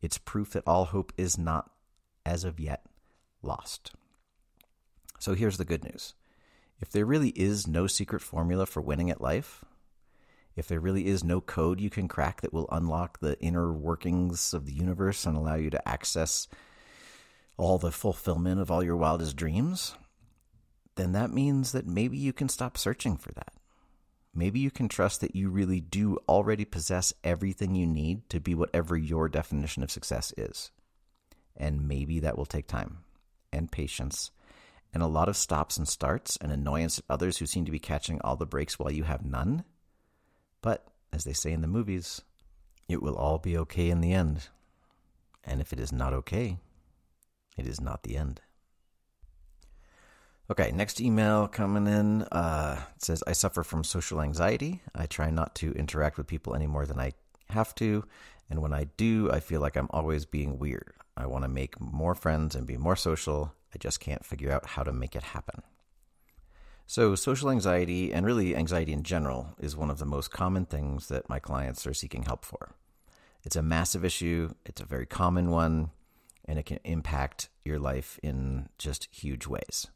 It's 0.00 0.16
proof 0.16 0.52
that 0.52 0.64
all 0.66 0.86
hope 0.86 1.12
is 1.18 1.36
not, 1.36 1.70
as 2.24 2.44
of 2.44 2.58
yet, 2.58 2.86
lost. 3.42 3.92
So 5.18 5.34
here's 5.34 5.58
the 5.58 5.66
good 5.66 5.84
news. 5.84 6.14
If 6.84 6.90
there 6.90 7.06
really 7.06 7.30
is 7.30 7.66
no 7.66 7.86
secret 7.86 8.20
formula 8.20 8.66
for 8.66 8.82
winning 8.82 9.08
at 9.08 9.22
life, 9.22 9.64
if 10.54 10.68
there 10.68 10.80
really 10.80 11.06
is 11.06 11.24
no 11.24 11.40
code 11.40 11.80
you 11.80 11.88
can 11.88 12.08
crack 12.08 12.42
that 12.42 12.52
will 12.52 12.68
unlock 12.70 13.20
the 13.20 13.40
inner 13.40 13.72
workings 13.72 14.52
of 14.52 14.66
the 14.66 14.74
universe 14.74 15.24
and 15.24 15.34
allow 15.34 15.54
you 15.54 15.70
to 15.70 15.88
access 15.88 16.46
all 17.56 17.78
the 17.78 17.90
fulfillment 17.90 18.60
of 18.60 18.70
all 18.70 18.84
your 18.84 18.98
wildest 18.98 19.34
dreams, 19.34 19.94
then 20.96 21.12
that 21.12 21.30
means 21.30 21.72
that 21.72 21.86
maybe 21.86 22.18
you 22.18 22.34
can 22.34 22.50
stop 22.50 22.76
searching 22.76 23.16
for 23.16 23.32
that 23.32 23.54
maybe 24.34 24.60
you 24.60 24.70
can 24.70 24.88
trust 24.88 25.20
that 25.20 25.34
you 25.34 25.48
really 25.48 25.80
do 25.80 26.18
already 26.28 26.66
possess 26.66 27.14
everything 27.22 27.74
you 27.74 27.86
need 27.86 28.28
to 28.28 28.40
be 28.40 28.54
whatever 28.54 28.96
your 28.96 29.28
definition 29.28 29.82
of 29.82 29.90
success 29.90 30.34
is. 30.36 30.70
And 31.56 31.86
maybe 31.86 32.20
that 32.20 32.36
will 32.36 32.44
take 32.44 32.66
time 32.66 32.98
and 33.52 33.70
patience 33.70 34.32
and 34.94 35.02
a 35.02 35.08
lot 35.08 35.28
of 35.28 35.36
stops 35.36 35.76
and 35.76 35.88
starts 35.88 36.38
and 36.40 36.52
annoyance 36.52 37.00
at 37.00 37.04
others 37.10 37.38
who 37.38 37.46
seem 37.46 37.64
to 37.64 37.72
be 37.72 37.80
catching 37.80 38.20
all 38.20 38.36
the 38.36 38.46
breaks 38.46 38.78
while 38.78 38.92
you 38.92 39.02
have 39.02 39.26
none. 39.26 39.64
But, 40.62 40.86
as 41.12 41.24
they 41.24 41.32
say 41.32 41.52
in 41.52 41.60
the 41.60 41.66
movies, 41.66 42.22
it 42.88 43.02
will 43.02 43.16
all 43.16 43.38
be 43.38 43.58
okay 43.58 43.90
in 43.90 44.00
the 44.00 44.12
end. 44.12 44.48
And 45.42 45.60
if 45.60 45.72
it 45.72 45.80
is 45.80 45.92
not 45.92 46.14
okay, 46.14 46.58
it 47.58 47.66
is 47.66 47.80
not 47.80 48.04
the 48.04 48.16
end. 48.16 48.40
Okay, 50.50 50.70
next 50.72 51.00
email 51.00 51.48
coming 51.48 51.86
in. 51.86 52.22
Uh, 52.24 52.80
it 52.94 53.02
says, 53.02 53.24
I 53.26 53.32
suffer 53.32 53.64
from 53.64 53.82
social 53.82 54.20
anxiety. 54.20 54.80
I 54.94 55.06
try 55.06 55.30
not 55.30 55.54
to 55.56 55.72
interact 55.72 56.18
with 56.18 56.26
people 56.26 56.54
any 56.54 56.66
more 56.66 56.86
than 56.86 57.00
I 57.00 57.12
have 57.48 57.74
to. 57.76 58.04
And 58.48 58.62
when 58.62 58.72
I 58.72 58.84
do, 58.96 59.30
I 59.32 59.40
feel 59.40 59.60
like 59.60 59.76
I'm 59.76 59.88
always 59.90 60.24
being 60.24 60.58
weird. 60.58 60.92
I 61.16 61.26
want 61.26 61.44
to 61.44 61.48
make 61.48 61.80
more 61.80 62.14
friends 62.14 62.54
and 62.54 62.66
be 62.66 62.76
more 62.76 62.96
social. 62.96 63.54
I 63.74 63.78
just 63.78 64.00
can't 64.00 64.24
figure 64.24 64.52
out 64.52 64.66
how 64.66 64.82
to 64.82 64.92
make 64.92 65.16
it 65.16 65.22
happen. 65.22 65.62
So, 66.86 67.14
social 67.14 67.50
anxiety, 67.50 68.12
and 68.12 68.26
really 68.26 68.54
anxiety 68.54 68.92
in 68.92 69.02
general, 69.02 69.54
is 69.58 69.74
one 69.74 69.90
of 69.90 69.98
the 69.98 70.04
most 70.04 70.30
common 70.30 70.66
things 70.66 71.08
that 71.08 71.30
my 71.30 71.38
clients 71.38 71.86
are 71.86 71.94
seeking 71.94 72.24
help 72.24 72.44
for. 72.44 72.74
It's 73.42 73.56
a 73.56 73.62
massive 73.62 74.04
issue, 74.04 74.54
it's 74.66 74.82
a 74.82 74.86
very 74.86 75.06
common 75.06 75.50
one, 75.50 75.90
and 76.44 76.58
it 76.58 76.66
can 76.66 76.78
impact 76.84 77.48
your 77.64 77.78
life 77.78 78.20
in 78.22 78.68
just 78.78 79.08
huge 79.10 79.46
ways. 79.46 79.88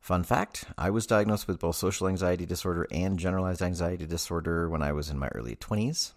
Fun 0.00 0.24
fact 0.24 0.64
I 0.76 0.90
was 0.90 1.06
diagnosed 1.06 1.46
with 1.46 1.60
both 1.60 1.76
social 1.76 2.08
anxiety 2.08 2.46
disorder 2.46 2.88
and 2.90 3.18
generalized 3.18 3.62
anxiety 3.62 4.06
disorder 4.06 4.68
when 4.68 4.82
I 4.82 4.92
was 4.92 5.10
in 5.10 5.18
my 5.18 5.28
early 5.28 5.56
20s. 5.56 6.12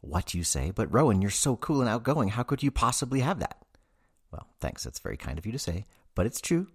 What 0.00 0.34
you 0.34 0.44
say? 0.44 0.72
But 0.72 0.92
Rowan, 0.92 1.22
you're 1.22 1.30
so 1.30 1.56
cool 1.56 1.80
and 1.80 1.88
outgoing. 1.88 2.28
How 2.28 2.42
could 2.42 2.62
you 2.62 2.70
possibly 2.70 3.20
have 3.20 3.38
that? 3.38 3.62
Well, 4.30 4.46
thanks. 4.60 4.84
That's 4.84 4.98
very 4.98 5.16
kind 5.16 5.38
of 5.38 5.46
you 5.46 5.52
to 5.52 5.58
say, 5.58 5.86
but 6.14 6.26
it's 6.26 6.40
true. 6.40 6.68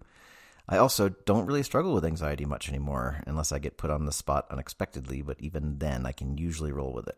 I 0.67 0.77
also 0.77 1.09
don't 1.09 1.45
really 1.45 1.63
struggle 1.63 1.93
with 1.93 2.05
anxiety 2.05 2.45
much 2.45 2.69
anymore 2.69 3.21
unless 3.27 3.51
I 3.51 3.59
get 3.59 3.77
put 3.77 3.91
on 3.91 4.05
the 4.05 4.13
spot 4.13 4.47
unexpectedly, 4.49 5.21
but 5.21 5.41
even 5.41 5.79
then 5.79 6.05
I 6.05 6.13
can 6.13 6.37
usually 6.37 6.71
roll 6.71 6.93
with 6.93 7.07
it. 7.07 7.17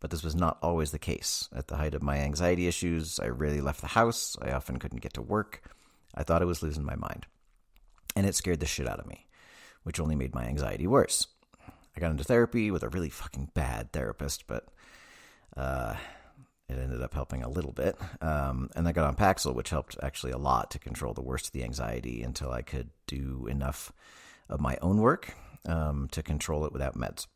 But 0.00 0.10
this 0.10 0.22
was 0.22 0.34
not 0.34 0.58
always 0.62 0.90
the 0.90 0.98
case. 0.98 1.48
At 1.54 1.68
the 1.68 1.76
height 1.76 1.94
of 1.94 2.02
my 2.02 2.18
anxiety 2.18 2.66
issues, 2.66 3.20
I 3.20 3.26
rarely 3.26 3.60
left 3.60 3.82
the 3.82 3.88
house. 3.88 4.34
I 4.40 4.52
often 4.52 4.78
couldn't 4.78 5.02
get 5.02 5.12
to 5.14 5.22
work. 5.22 5.62
I 6.14 6.22
thought 6.22 6.40
I 6.40 6.46
was 6.46 6.62
losing 6.62 6.84
my 6.84 6.96
mind 6.96 7.26
and 8.16 8.26
it 8.26 8.34
scared 8.34 8.60
the 8.60 8.66
shit 8.66 8.88
out 8.88 9.00
of 9.00 9.06
me, 9.06 9.26
which 9.82 10.00
only 10.00 10.16
made 10.16 10.34
my 10.34 10.44
anxiety 10.44 10.86
worse. 10.86 11.26
I 11.96 12.00
got 12.00 12.10
into 12.10 12.24
therapy 12.24 12.70
with 12.70 12.82
a 12.82 12.88
really 12.88 13.10
fucking 13.10 13.50
bad 13.54 13.92
therapist, 13.92 14.46
but 14.46 14.66
uh, 15.56 15.94
ended 17.00 17.10
up 17.10 17.14
helping 17.14 17.42
a 17.42 17.48
little 17.48 17.72
bit. 17.72 17.96
Um, 18.20 18.68
and 18.76 18.86
I 18.86 18.92
got 18.92 19.06
on 19.06 19.16
Paxil, 19.16 19.54
which 19.54 19.70
helped 19.70 19.96
actually 20.02 20.32
a 20.32 20.38
lot 20.38 20.70
to 20.72 20.78
control 20.78 21.14
the 21.14 21.22
worst 21.22 21.46
of 21.46 21.52
the 21.52 21.64
anxiety 21.64 22.22
until 22.22 22.52
I 22.52 22.60
could 22.60 22.90
do 23.06 23.46
enough 23.46 23.90
of 24.50 24.60
my 24.60 24.76
own 24.82 24.98
work 24.98 25.34
um, 25.66 26.08
to 26.12 26.22
control 26.22 26.66
it 26.66 26.72
without 26.72 26.98
meds. 26.98 27.26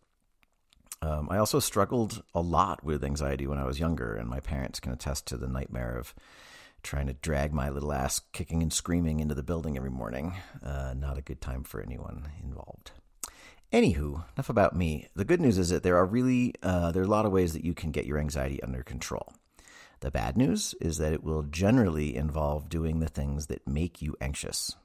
Um, 1.00 1.28
I 1.30 1.38
also 1.38 1.60
struggled 1.60 2.22
a 2.34 2.40
lot 2.40 2.84
with 2.84 3.04
anxiety 3.04 3.46
when 3.46 3.58
I 3.58 3.64
was 3.64 3.80
younger, 3.80 4.14
and 4.14 4.28
my 4.28 4.40
parents 4.40 4.80
can 4.80 4.92
attest 4.92 5.26
to 5.26 5.38
the 5.38 5.48
nightmare 5.48 5.96
of 5.96 6.14
trying 6.82 7.06
to 7.06 7.14
drag 7.14 7.52
my 7.54 7.70
little 7.70 7.92
ass 7.92 8.20
kicking 8.32 8.62
and 8.62 8.72
screaming 8.72 9.20
into 9.20 9.34
the 9.34 9.42
building 9.42 9.76
every 9.76 9.90
morning. 9.90 10.34
Uh, 10.62 10.94
not 10.94 11.16
a 11.16 11.22
good 11.22 11.40
time 11.40 11.64
for 11.64 11.80
anyone 11.80 12.28
involved. 12.42 12.90
Anywho, 13.72 14.24
enough 14.36 14.50
about 14.50 14.76
me. 14.76 15.08
The 15.16 15.24
good 15.24 15.40
news 15.40 15.58
is 15.58 15.70
that 15.70 15.82
there 15.82 15.96
are 15.96 16.06
really 16.06 16.54
uh, 16.62 16.92
there 16.92 17.02
are 17.02 17.06
a 17.06 17.08
lot 17.08 17.26
of 17.26 17.32
ways 17.32 17.54
that 17.54 17.64
you 17.64 17.74
can 17.74 17.90
get 17.90 18.06
your 18.06 18.18
anxiety 18.18 18.62
under 18.62 18.82
control. 18.82 19.32
The 20.04 20.10
bad 20.10 20.36
news 20.36 20.74
is 20.82 20.98
that 20.98 21.14
it 21.14 21.24
will 21.24 21.44
generally 21.44 22.14
involve 22.14 22.68
doing 22.68 23.00
the 23.00 23.08
things 23.08 23.46
that 23.46 23.66
make 23.66 24.02
you 24.02 24.14
anxious. 24.20 24.76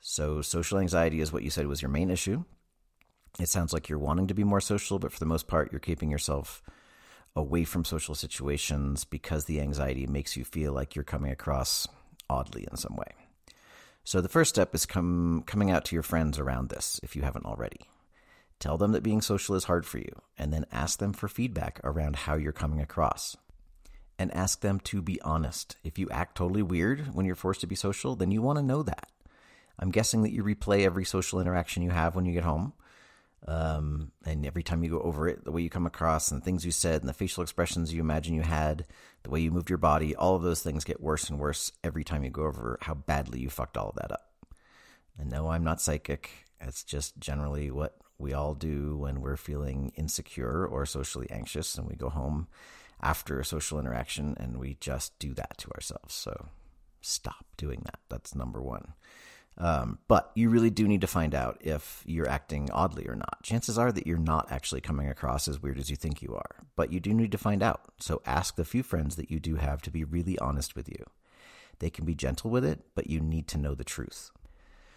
So, 0.00 0.40
social 0.40 0.78
anxiety 0.78 1.20
is 1.20 1.30
what 1.30 1.42
you 1.42 1.50
said 1.50 1.66
was 1.66 1.82
your 1.82 1.90
main 1.90 2.08
issue. 2.08 2.44
It 3.38 3.50
sounds 3.50 3.74
like 3.74 3.90
you're 3.90 3.98
wanting 3.98 4.28
to 4.28 4.34
be 4.34 4.42
more 4.42 4.62
social, 4.62 4.98
but 4.98 5.12
for 5.12 5.18
the 5.18 5.26
most 5.26 5.48
part, 5.48 5.70
you're 5.70 5.80
keeping 5.80 6.10
yourself 6.10 6.62
away 7.36 7.64
from 7.64 7.84
social 7.84 8.14
situations 8.14 9.04
because 9.04 9.44
the 9.44 9.60
anxiety 9.60 10.06
makes 10.06 10.34
you 10.34 10.46
feel 10.46 10.72
like 10.72 10.96
you're 10.96 11.04
coming 11.04 11.30
across 11.30 11.86
oddly 12.30 12.66
in 12.70 12.78
some 12.78 12.96
way. 12.96 13.12
So 14.02 14.22
the 14.22 14.30
first 14.30 14.48
step 14.48 14.74
is 14.74 14.86
come 14.86 15.44
coming 15.46 15.70
out 15.70 15.84
to 15.84 15.94
your 15.94 16.02
friends 16.02 16.38
around 16.38 16.70
this 16.70 16.98
if 17.02 17.14
you 17.14 17.20
haven't 17.20 17.44
already. 17.44 17.80
Tell 18.60 18.78
them 18.78 18.92
that 18.92 19.02
being 19.02 19.20
social 19.20 19.56
is 19.56 19.64
hard 19.64 19.84
for 19.84 19.98
you 19.98 20.22
and 20.38 20.54
then 20.54 20.64
ask 20.72 21.00
them 21.00 21.12
for 21.12 21.28
feedback 21.28 21.82
around 21.84 22.16
how 22.16 22.36
you're 22.36 22.52
coming 22.52 22.80
across. 22.80 23.36
And 24.22 24.34
ask 24.34 24.60
them 24.60 24.80
to 24.80 25.02
be 25.02 25.20
honest. 25.22 25.76
If 25.84 25.98
you 25.98 26.08
act 26.10 26.36
totally 26.36 26.62
weird 26.62 27.14
when 27.14 27.26
you're 27.26 27.34
forced 27.34 27.60
to 27.60 27.66
be 27.66 27.74
social, 27.74 28.16
then 28.16 28.30
you 28.30 28.40
want 28.40 28.58
to 28.58 28.64
know 28.64 28.82
that. 28.82 29.10
I'm 29.78 29.90
guessing 29.90 30.22
that 30.22 30.32
you 30.32 30.44
replay 30.44 30.84
every 30.84 31.04
social 31.04 31.40
interaction 31.40 31.82
you 31.82 31.90
have 31.90 32.14
when 32.14 32.24
you 32.24 32.32
get 32.32 32.44
home. 32.44 32.72
Um, 33.46 34.12
and 34.24 34.46
every 34.46 34.62
time 34.62 34.84
you 34.84 34.90
go 34.90 35.00
over 35.00 35.28
it, 35.28 35.44
the 35.44 35.50
way 35.50 35.62
you 35.62 35.70
come 35.70 35.86
across 35.86 36.30
and 36.30 36.40
the 36.40 36.44
things 36.44 36.64
you 36.64 36.70
said 36.70 37.00
and 37.00 37.08
the 37.08 37.14
facial 37.14 37.42
expressions 37.42 37.92
you 37.92 38.00
imagine 38.00 38.34
you 38.34 38.42
had, 38.42 38.86
the 39.24 39.30
way 39.30 39.40
you 39.40 39.50
moved 39.50 39.68
your 39.68 39.78
body, 39.78 40.14
all 40.14 40.36
of 40.36 40.42
those 40.42 40.62
things 40.62 40.84
get 40.84 41.00
worse 41.00 41.28
and 41.28 41.40
worse 41.40 41.72
every 41.82 42.04
time 42.04 42.22
you 42.22 42.30
go 42.30 42.44
over 42.44 42.78
how 42.82 42.94
badly 42.94 43.40
you 43.40 43.50
fucked 43.50 43.76
all 43.76 43.88
of 43.88 43.96
that 43.96 44.12
up. 44.12 44.30
And 45.18 45.28
no, 45.28 45.48
I'm 45.48 45.64
not 45.64 45.80
psychic. 45.80 46.30
It's 46.60 46.84
just 46.84 47.18
generally 47.18 47.72
what 47.72 47.96
we 48.18 48.32
all 48.32 48.54
do 48.54 48.96
when 48.96 49.20
we're 49.20 49.36
feeling 49.36 49.92
insecure 49.96 50.64
or 50.64 50.86
socially 50.86 51.28
anxious 51.30 51.76
and 51.76 51.88
we 51.88 51.96
go 51.96 52.08
home 52.08 52.46
after 53.02 53.40
a 53.40 53.44
social 53.44 53.78
interaction 53.78 54.36
and 54.38 54.58
we 54.58 54.76
just 54.80 55.18
do 55.18 55.34
that 55.34 55.58
to 55.58 55.70
ourselves. 55.72 56.14
So 56.14 56.48
stop 57.00 57.44
doing 57.56 57.82
that. 57.84 58.00
That's 58.08 58.34
number 58.34 58.62
one. 58.62 58.94
Um, 59.58 59.98
but 60.08 60.30
you 60.34 60.48
really 60.48 60.70
do 60.70 60.88
need 60.88 61.02
to 61.02 61.06
find 61.06 61.34
out 61.34 61.58
if 61.60 62.02
you're 62.06 62.28
acting 62.28 62.70
oddly 62.72 63.06
or 63.06 63.14
not. 63.14 63.42
Chances 63.42 63.76
are 63.76 63.92
that 63.92 64.06
you're 64.06 64.16
not 64.16 64.50
actually 64.50 64.80
coming 64.80 65.08
across 65.08 65.46
as 65.46 65.60
weird 65.60 65.78
as 65.78 65.90
you 65.90 65.96
think 65.96 66.22
you 66.22 66.34
are, 66.34 66.56
but 66.74 66.90
you 66.90 67.00
do 67.00 67.12
need 67.12 67.32
to 67.32 67.38
find 67.38 67.62
out. 67.62 67.82
So 68.00 68.22
ask 68.24 68.56
the 68.56 68.64
few 68.64 68.82
friends 68.82 69.16
that 69.16 69.30
you 69.30 69.38
do 69.38 69.56
have 69.56 69.82
to 69.82 69.90
be 69.90 70.04
really 70.04 70.38
honest 70.38 70.74
with 70.74 70.88
you. 70.88 71.04
They 71.80 71.90
can 71.90 72.06
be 72.06 72.14
gentle 72.14 72.50
with 72.50 72.64
it, 72.64 72.80
but 72.94 73.10
you 73.10 73.20
need 73.20 73.46
to 73.48 73.58
know 73.58 73.74
the 73.74 73.84
truth. 73.84 74.30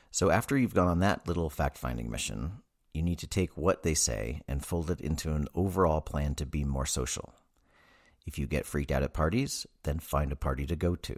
So 0.10 0.30
after 0.30 0.58
you've 0.58 0.74
gone 0.74 0.88
on 0.88 1.00
that 1.00 1.28
little 1.28 1.50
fact 1.50 1.78
finding 1.78 2.10
mission, 2.10 2.62
you 2.94 3.02
need 3.02 3.20
to 3.20 3.28
take 3.28 3.58
what 3.58 3.84
they 3.84 3.94
say 3.94 4.42
and 4.48 4.66
fold 4.66 4.90
it 4.90 5.02
into 5.02 5.34
an 5.34 5.50
overall 5.54 6.00
plan 6.00 6.34
to 6.36 6.46
be 6.46 6.64
more 6.64 6.86
social. 6.86 7.34
If 8.26 8.40
you 8.40 8.48
get 8.48 8.66
freaked 8.66 8.92
out 8.92 9.04
at 9.04 9.14
parties, 9.14 9.68
then 9.84 10.00
find 10.00 10.32
a 10.32 10.36
party 10.36 10.66
to 10.66 10.76
go 10.76 10.96
to. 10.96 11.16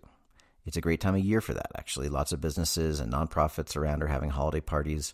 It's 0.66 0.78
a 0.78 0.82
great 0.82 1.00
time 1.00 1.16
of 1.16 1.22
year 1.22 1.40
for 1.40 1.54
that, 1.54 1.72
actually. 1.78 2.10
Lots 2.10 2.34
of 2.34 2.42
businesses 2.42 3.00
and 3.00 3.12
nonprofits 3.12 3.78
around 3.78 4.04
are 4.04 4.08
having 4.08 4.30
holiday 4.30 4.60
parties. 4.60 5.14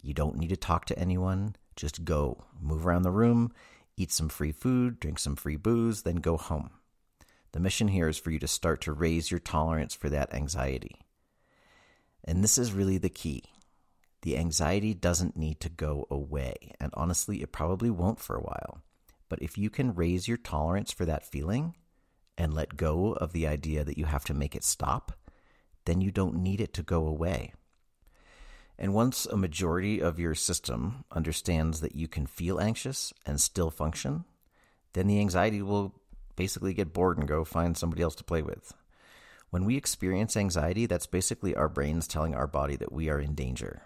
You 0.00 0.14
don't 0.14 0.38
need 0.38 0.48
to 0.48 0.56
talk 0.56 0.86
to 0.86 0.98
anyone. 0.98 1.56
Just 1.76 2.04
go, 2.04 2.44
move 2.60 2.86
around 2.86 3.02
the 3.02 3.10
room, 3.10 3.52
eat 3.96 4.12
some 4.12 4.28
free 4.28 4.52
food, 4.52 5.00
drink 5.00 5.18
some 5.18 5.36
free 5.36 5.56
booze, 5.56 6.02
then 6.02 6.16
go 6.16 6.36
home. 6.36 6.70
The 7.52 7.60
mission 7.60 7.88
here 7.88 8.08
is 8.08 8.16
for 8.16 8.30
you 8.30 8.38
to 8.38 8.48
start 8.48 8.80
to 8.82 8.92
raise 8.92 9.30
your 9.30 9.40
tolerance 9.40 9.94
for 9.94 10.08
that 10.08 10.32
anxiety. 10.32 11.04
And 12.24 12.42
this 12.42 12.58
is 12.58 12.72
really 12.72 12.98
the 12.98 13.10
key. 13.10 13.44
The 14.22 14.38
anxiety 14.38 14.94
doesn't 14.94 15.36
need 15.36 15.60
to 15.60 15.68
go 15.68 16.06
away, 16.10 16.72
and 16.80 16.90
honestly, 16.94 17.42
it 17.42 17.52
probably 17.52 17.90
won't 17.90 18.20
for 18.20 18.36
a 18.36 18.42
while. 18.42 18.80
But 19.34 19.42
if 19.42 19.58
you 19.58 19.68
can 19.68 19.96
raise 19.96 20.28
your 20.28 20.36
tolerance 20.36 20.92
for 20.92 21.04
that 21.06 21.26
feeling, 21.26 21.74
and 22.38 22.54
let 22.54 22.76
go 22.76 23.14
of 23.14 23.32
the 23.32 23.48
idea 23.48 23.82
that 23.82 23.98
you 23.98 24.04
have 24.04 24.24
to 24.26 24.32
make 24.32 24.54
it 24.54 24.62
stop, 24.62 25.10
then 25.86 26.00
you 26.00 26.12
don't 26.12 26.36
need 26.36 26.60
it 26.60 26.72
to 26.74 26.84
go 26.84 27.04
away. 27.04 27.52
And 28.78 28.94
once 28.94 29.26
a 29.26 29.36
majority 29.36 29.98
of 29.98 30.20
your 30.20 30.36
system 30.36 31.04
understands 31.10 31.80
that 31.80 31.96
you 31.96 32.06
can 32.06 32.26
feel 32.26 32.60
anxious 32.60 33.12
and 33.26 33.40
still 33.40 33.72
function, 33.72 34.24
then 34.92 35.08
the 35.08 35.18
anxiety 35.18 35.60
will 35.60 35.96
basically 36.36 36.72
get 36.72 36.92
bored 36.92 37.18
and 37.18 37.26
go 37.26 37.42
find 37.42 37.76
somebody 37.76 38.04
else 38.04 38.14
to 38.14 38.22
play 38.22 38.42
with. 38.42 38.72
When 39.50 39.64
we 39.64 39.76
experience 39.76 40.36
anxiety, 40.36 40.86
that's 40.86 41.08
basically 41.08 41.56
our 41.56 41.68
brains 41.68 42.06
telling 42.06 42.36
our 42.36 42.46
body 42.46 42.76
that 42.76 42.92
we 42.92 43.08
are 43.08 43.18
in 43.18 43.34
danger. 43.34 43.82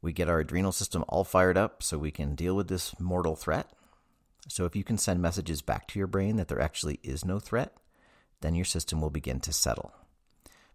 We 0.00 0.14
get 0.14 0.30
our 0.30 0.40
adrenal 0.40 0.72
system 0.72 1.04
all 1.08 1.24
fired 1.24 1.58
up 1.58 1.82
so 1.82 1.98
we 1.98 2.10
can 2.10 2.34
deal 2.34 2.56
with 2.56 2.68
this 2.68 2.98
mortal 2.98 3.36
threat, 3.36 3.70
so 4.48 4.64
if 4.64 4.76
you 4.76 4.84
can 4.84 4.98
send 4.98 5.20
messages 5.20 5.62
back 5.62 5.88
to 5.88 5.98
your 5.98 6.06
brain 6.06 6.36
that 6.36 6.48
there 6.48 6.60
actually 6.60 7.00
is 7.02 7.24
no 7.24 7.38
threat, 7.38 7.76
then 8.40 8.54
your 8.54 8.64
system 8.64 9.00
will 9.00 9.10
begin 9.10 9.40
to 9.40 9.52
settle. 9.52 9.92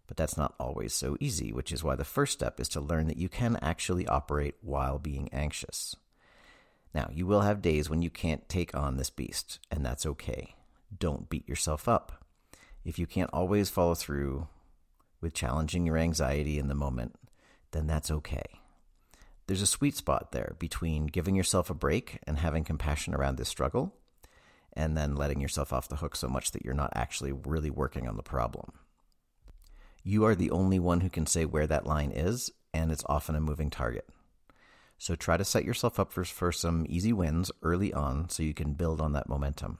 But 0.06 0.16
that's 0.16 0.36
not 0.36 0.54
always 0.58 0.92
so 0.92 1.16
easy, 1.20 1.52
which 1.52 1.72
is 1.72 1.82
why 1.82 1.96
the 1.96 2.04
first 2.04 2.32
step 2.32 2.60
is 2.60 2.68
to 2.70 2.80
learn 2.80 3.06
that 3.06 3.16
you 3.16 3.28
can 3.28 3.56
actually 3.62 4.06
operate 4.06 4.56
while 4.60 4.98
being 4.98 5.28
anxious. 5.32 5.96
Now, 6.94 7.08
you 7.12 7.26
will 7.26 7.40
have 7.40 7.62
days 7.62 7.88
when 7.88 8.02
you 8.02 8.10
can't 8.10 8.48
take 8.48 8.74
on 8.76 8.96
this 8.96 9.10
beast, 9.10 9.58
and 9.70 9.84
that's 9.84 10.04
okay. 10.04 10.54
Don't 10.96 11.30
beat 11.30 11.48
yourself 11.48 11.88
up. 11.88 12.24
If 12.84 12.98
you 12.98 13.06
can't 13.06 13.30
always 13.32 13.70
follow 13.70 13.94
through 13.94 14.48
with 15.20 15.32
challenging 15.32 15.86
your 15.86 15.96
anxiety 15.96 16.58
in 16.58 16.68
the 16.68 16.74
moment, 16.74 17.14
then 17.70 17.86
that's 17.86 18.10
okay 18.10 18.61
there's 19.46 19.62
a 19.62 19.66
sweet 19.66 19.96
spot 19.96 20.32
there 20.32 20.56
between 20.58 21.06
giving 21.06 21.34
yourself 21.34 21.70
a 21.70 21.74
break 21.74 22.18
and 22.26 22.38
having 22.38 22.64
compassion 22.64 23.14
around 23.14 23.36
this 23.36 23.48
struggle, 23.48 23.94
and 24.72 24.96
then 24.96 25.16
letting 25.16 25.40
yourself 25.40 25.72
off 25.72 25.88
the 25.88 25.96
hook 25.96 26.16
so 26.16 26.28
much 26.28 26.52
that 26.52 26.64
you're 26.64 26.74
not 26.74 26.92
actually 26.94 27.32
really 27.32 27.70
working 27.70 28.08
on 28.08 28.16
the 28.16 28.22
problem. 28.22 28.72
You 30.02 30.24
are 30.24 30.34
the 30.34 30.50
only 30.50 30.78
one 30.78 31.00
who 31.00 31.10
can 31.10 31.26
say 31.26 31.44
where 31.44 31.66
that 31.66 31.86
line 31.86 32.10
is, 32.10 32.50
and 32.72 32.90
it's 32.90 33.04
often 33.06 33.36
a 33.36 33.40
moving 33.40 33.70
target. 33.70 34.08
So 34.98 35.14
try 35.14 35.36
to 35.36 35.44
set 35.44 35.64
yourself 35.64 35.98
up 35.98 36.12
for, 36.12 36.24
for 36.24 36.52
some 36.52 36.86
easy 36.88 37.12
wins 37.12 37.50
early 37.62 37.92
on 37.92 38.28
so 38.28 38.42
you 38.42 38.54
can 38.54 38.74
build 38.74 39.00
on 39.00 39.12
that 39.12 39.28
momentum. 39.28 39.78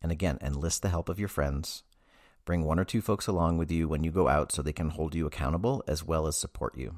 And 0.00 0.12
again, 0.12 0.38
enlist 0.40 0.82
the 0.82 0.90
help 0.90 1.08
of 1.08 1.18
your 1.18 1.28
friends. 1.28 1.82
Bring 2.44 2.62
one 2.64 2.78
or 2.78 2.84
two 2.84 3.00
folks 3.00 3.26
along 3.26 3.58
with 3.58 3.70
you 3.70 3.88
when 3.88 4.04
you 4.04 4.10
go 4.10 4.28
out 4.28 4.52
so 4.52 4.62
they 4.62 4.72
can 4.72 4.90
hold 4.90 5.14
you 5.14 5.26
accountable 5.26 5.82
as 5.88 6.04
well 6.04 6.26
as 6.26 6.36
support 6.36 6.76
you. 6.76 6.96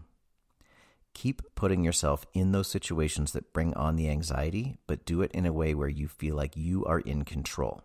Keep 1.17 1.55
putting 1.55 1.83
yourself 1.83 2.27
in 2.35 2.53
those 2.53 2.69
situations 2.69 3.33
that 3.33 3.55
bring 3.55 3.73
on 3.73 3.97
the 3.97 4.11
anxiety, 4.11 4.77
but 4.87 5.07
do 5.07 5.23
it 5.23 5.33
in 5.33 5.47
a 5.47 5.53
way 5.53 5.75
where 5.75 5.89
you 5.89 6.09
feel 6.09 6.37
like 6.37 6.59
you 6.59 6.85
are 6.85 6.99
in 6.99 7.25
control, 7.25 7.81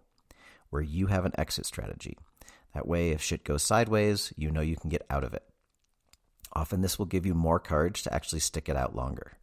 where 0.70 0.82
you 0.82 1.08
have 1.08 1.24
an 1.24 1.32
exit 1.38 1.66
strategy. 1.66 2.18
That 2.74 2.90
way, 2.90 3.12
if 3.12 3.22
shit 3.22 3.46
goes 3.46 3.64
sideways, 3.64 4.34
you 4.36 4.52
know 4.52 4.60
you 4.60 4.76
can 4.76 4.90
get 4.90 5.06
out 5.10 5.24
of 5.24 5.34
it. 5.34 5.44
Often, 6.52 6.82
this 6.82 7.00
will 7.00 7.06
give 7.06 7.26
you 7.26 7.34
more 7.34 7.58
courage 7.58 8.04
to 8.04 8.14
actually 8.14 8.42
stick 8.42 8.68
it 8.68 8.76
out 8.76 8.98
longer. 8.98 9.38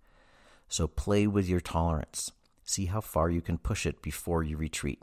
So, 0.68 0.86
play 0.86 1.26
with 1.26 1.48
your 1.48 1.60
tolerance. 1.60 2.30
See 2.64 2.84
how 2.84 3.00
far 3.00 3.30
you 3.30 3.40
can 3.40 3.56
push 3.56 3.86
it 3.86 4.02
before 4.02 4.42
you 4.42 4.58
retreat. 4.58 5.00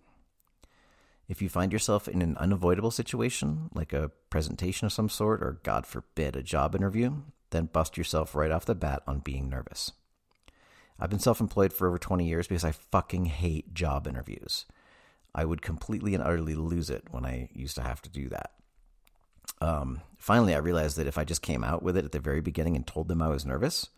If 1.27 1.41
you 1.41 1.49
find 1.49 1.73
yourself 1.73 2.07
in 2.07 2.21
an 2.21 2.37
unavoidable 2.37 2.91
situation, 2.91 3.71
like 3.73 3.93
a 3.93 4.11
presentation 4.29 4.85
of 4.85 4.93
some 4.93 5.09
sort, 5.09 5.41
or 5.41 5.59
God 5.63 5.87
forbid, 5.87 6.35
a 6.35 6.43
job 6.43 6.75
interview, 6.75 7.23
then 7.51 7.65
bust 7.65 7.97
yourself 7.97 8.35
right 8.35 8.51
off 8.51 8.65
the 8.65 8.75
bat 8.75 9.03
on 9.07 9.19
being 9.19 9.49
nervous. 9.49 9.91
I've 10.99 11.09
been 11.09 11.19
self 11.19 11.39
employed 11.39 11.73
for 11.73 11.87
over 11.87 11.97
20 11.97 12.25
years 12.25 12.47
because 12.47 12.63
I 12.63 12.71
fucking 12.71 13.25
hate 13.25 13.73
job 13.73 14.07
interviews. 14.07 14.65
I 15.33 15.43
would 15.43 15.61
completely 15.61 16.13
and 16.13 16.23
utterly 16.23 16.55
lose 16.55 16.89
it 16.89 17.03
when 17.11 17.25
I 17.25 17.49
used 17.53 17.75
to 17.75 17.81
have 17.81 18.01
to 18.03 18.09
do 18.09 18.29
that. 18.29 18.51
Um, 19.59 20.01
finally, 20.17 20.55
I 20.55 20.59
realized 20.59 20.97
that 20.97 21.07
if 21.07 21.17
I 21.17 21.25
just 21.25 21.41
came 21.41 21.63
out 21.63 21.83
with 21.83 21.97
it 21.97 22.05
at 22.05 22.13
the 22.13 22.19
very 22.19 22.41
beginning 22.41 22.75
and 22.75 22.87
told 22.87 23.07
them 23.07 23.21
I 23.21 23.27
was 23.27 23.45
nervous, 23.45 23.89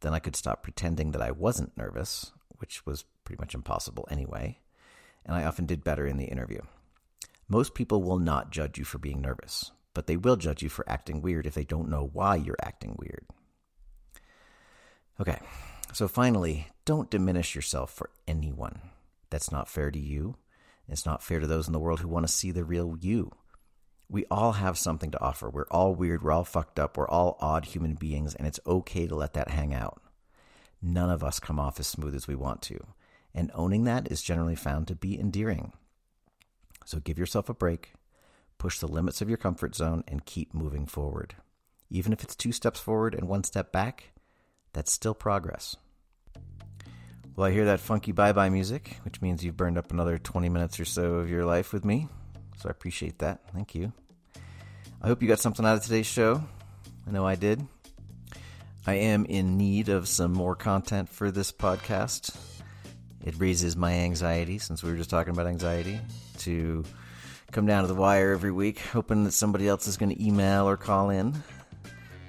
then 0.00 0.12
I 0.12 0.18
could 0.18 0.36
stop 0.36 0.62
pretending 0.62 1.12
that 1.12 1.22
I 1.22 1.30
wasn't 1.30 1.76
nervous, 1.76 2.32
which 2.58 2.84
was 2.84 3.04
pretty 3.24 3.40
much 3.40 3.54
impossible 3.54 4.06
anyway, 4.10 4.58
and 5.24 5.34
I 5.34 5.44
often 5.44 5.64
did 5.64 5.82
better 5.82 6.06
in 6.06 6.18
the 6.18 6.26
interview. 6.26 6.60
Most 7.48 7.74
people 7.74 8.02
will 8.02 8.18
not 8.18 8.50
judge 8.50 8.76
you 8.78 8.84
for 8.84 8.98
being 8.98 9.22
nervous 9.22 9.70
but 9.96 10.06
they 10.06 10.18
will 10.18 10.36
judge 10.36 10.62
you 10.62 10.68
for 10.68 10.86
acting 10.86 11.22
weird 11.22 11.46
if 11.46 11.54
they 11.54 11.64
don't 11.64 11.88
know 11.88 12.10
why 12.12 12.36
you're 12.36 12.58
acting 12.62 12.94
weird. 12.98 13.24
Okay, 15.18 15.38
so 15.90 16.06
finally, 16.06 16.68
don't 16.84 17.08
diminish 17.08 17.54
yourself 17.54 17.94
for 17.94 18.10
anyone. 18.28 18.78
That's 19.30 19.50
not 19.50 19.70
fair 19.70 19.90
to 19.90 19.98
you. 19.98 20.36
It's 20.86 21.06
not 21.06 21.22
fair 21.22 21.40
to 21.40 21.46
those 21.46 21.66
in 21.66 21.72
the 21.72 21.80
world 21.80 22.00
who 22.00 22.08
want 22.08 22.26
to 22.26 22.32
see 22.32 22.50
the 22.50 22.62
real 22.62 22.98
you. 23.00 23.32
We 24.10 24.26
all 24.30 24.52
have 24.52 24.76
something 24.76 25.10
to 25.12 25.20
offer. 25.22 25.48
We're 25.48 25.64
all 25.70 25.94
weird. 25.94 26.22
We're 26.22 26.32
all 26.32 26.44
fucked 26.44 26.78
up. 26.78 26.98
We're 26.98 27.08
all 27.08 27.38
odd 27.40 27.64
human 27.64 27.94
beings, 27.94 28.34
and 28.34 28.46
it's 28.46 28.60
okay 28.66 29.06
to 29.06 29.14
let 29.14 29.32
that 29.32 29.48
hang 29.48 29.72
out. 29.72 30.02
None 30.82 31.08
of 31.08 31.24
us 31.24 31.40
come 31.40 31.58
off 31.58 31.80
as 31.80 31.86
smooth 31.86 32.14
as 32.14 32.28
we 32.28 32.34
want 32.34 32.60
to, 32.62 32.78
and 33.34 33.50
owning 33.54 33.84
that 33.84 34.12
is 34.12 34.20
generally 34.20 34.56
found 34.56 34.88
to 34.88 34.94
be 34.94 35.18
endearing. 35.18 35.72
So 36.84 37.00
give 37.00 37.18
yourself 37.18 37.48
a 37.48 37.54
break, 37.54 37.94
Push 38.58 38.78
the 38.78 38.88
limits 38.88 39.20
of 39.20 39.28
your 39.28 39.38
comfort 39.38 39.74
zone 39.74 40.02
and 40.08 40.24
keep 40.24 40.54
moving 40.54 40.86
forward. 40.86 41.34
Even 41.90 42.12
if 42.12 42.22
it's 42.22 42.34
two 42.34 42.52
steps 42.52 42.80
forward 42.80 43.14
and 43.14 43.28
one 43.28 43.44
step 43.44 43.70
back, 43.70 44.12
that's 44.72 44.92
still 44.92 45.14
progress. 45.14 45.76
Well, 47.36 47.46
I 47.46 47.52
hear 47.52 47.66
that 47.66 47.80
funky 47.80 48.12
bye 48.12 48.32
bye 48.32 48.48
music, 48.48 48.96
which 49.04 49.20
means 49.20 49.44
you've 49.44 49.56
burned 49.56 49.76
up 49.76 49.92
another 49.92 50.16
20 50.16 50.48
minutes 50.48 50.80
or 50.80 50.86
so 50.86 51.16
of 51.16 51.28
your 51.28 51.44
life 51.44 51.72
with 51.72 51.84
me. 51.84 52.08
So 52.58 52.68
I 52.68 52.70
appreciate 52.70 53.18
that. 53.18 53.40
Thank 53.52 53.74
you. 53.74 53.92
I 55.02 55.08
hope 55.08 55.20
you 55.20 55.28
got 55.28 55.38
something 55.38 55.64
out 55.64 55.76
of 55.76 55.82
today's 55.82 56.06
show. 56.06 56.42
I 57.06 57.10
know 57.10 57.26
I 57.26 57.34
did. 57.34 57.66
I 58.86 58.94
am 58.94 59.26
in 59.26 59.58
need 59.58 59.88
of 59.88 60.08
some 60.08 60.32
more 60.32 60.56
content 60.56 61.08
for 61.08 61.30
this 61.30 61.52
podcast. 61.52 62.34
It 63.24 63.34
raises 63.38 63.76
my 63.76 63.92
anxiety, 63.92 64.58
since 64.58 64.82
we 64.82 64.90
were 64.90 64.96
just 64.96 65.10
talking 65.10 65.32
about 65.32 65.46
anxiety, 65.46 66.00
to 66.38 66.84
come 67.52 67.66
down 67.66 67.82
to 67.82 67.88
the 67.88 67.94
wire 67.94 68.32
every 68.32 68.52
week, 68.52 68.80
hoping 68.80 69.24
that 69.24 69.32
somebody 69.32 69.68
else 69.68 69.86
is 69.86 69.96
going 69.96 70.14
to 70.14 70.24
email 70.24 70.68
or 70.68 70.76
call 70.76 71.10
in. 71.10 71.34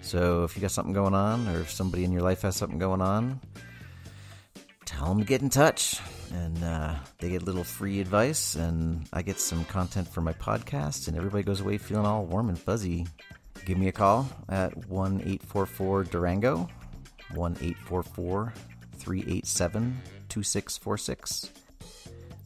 So 0.02 0.44
if 0.44 0.56
you 0.56 0.62
got 0.62 0.72
something 0.72 0.94
going 0.94 1.14
on, 1.14 1.48
or 1.50 1.60
if 1.60 1.70
somebody 1.72 2.04
in 2.04 2.12
your 2.12 2.22
life 2.22 2.42
has 2.44 2.56
something 2.56 2.80
going 2.80 3.02
on, 3.02 3.42
tell 4.86 5.10
them 5.10 5.20
to 5.20 5.26
get 5.26 5.42
in 5.42 5.50
touch. 5.50 6.00
and 6.34 6.62
uh, 6.64 6.96
they 7.20 7.30
get 7.30 7.42
a 7.42 7.46
little 7.46 7.64
free 7.64 8.00
advice, 8.00 8.56
and 8.56 9.08
I 9.14 9.22
get 9.22 9.40
some 9.40 9.64
content 9.66 10.08
for 10.08 10.22
my 10.22 10.34
podcast, 10.34 11.08
and 11.08 11.18
everybody 11.18 11.44
goes 11.44 11.62
away 11.62 11.78
feeling 11.78 12.06
all 12.06 12.26
warm 12.26 12.50
and 12.50 12.60
fuzzy. 12.60 13.08
Give 13.66 13.78
me 13.78 13.88
a 13.88 13.92
call 13.92 14.30
at 14.50 14.88
1 14.88 15.22
844 15.22 16.04
Durango, 16.06 16.70
1 17.34 17.58
844 17.62 18.54
387 18.98 20.02
2646. 20.30 21.52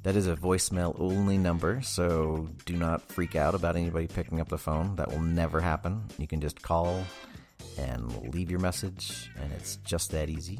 That 0.03 0.15
is 0.15 0.25
a 0.25 0.35
voicemail 0.35 0.95
only 0.99 1.37
number, 1.37 1.79
so 1.83 2.49
do 2.65 2.75
not 2.75 3.03
freak 3.03 3.35
out 3.35 3.53
about 3.53 3.75
anybody 3.75 4.07
picking 4.07 4.41
up 4.41 4.49
the 4.49 4.57
phone. 4.57 4.95
That 4.95 5.11
will 5.11 5.21
never 5.21 5.61
happen. 5.61 6.05
You 6.17 6.25
can 6.27 6.41
just 6.41 6.63
call 6.63 7.03
and 7.77 8.33
leave 8.33 8.49
your 8.49 8.59
message, 8.59 9.29
and 9.39 9.53
it's 9.53 9.75
just 9.77 10.09
that 10.11 10.27
easy. 10.27 10.59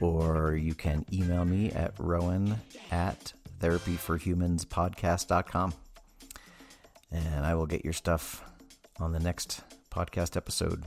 Or 0.00 0.54
you 0.54 0.74
can 0.74 1.06
email 1.10 1.46
me 1.46 1.70
at 1.70 1.94
rowan 1.98 2.60
at 2.90 3.32
therapyforhumanspodcast.com. 3.60 5.72
And 7.12 7.46
I 7.46 7.54
will 7.54 7.66
get 7.66 7.84
your 7.84 7.94
stuff 7.94 8.44
on 9.00 9.12
the 9.12 9.20
next 9.20 9.62
podcast 9.90 10.36
episode. 10.36 10.84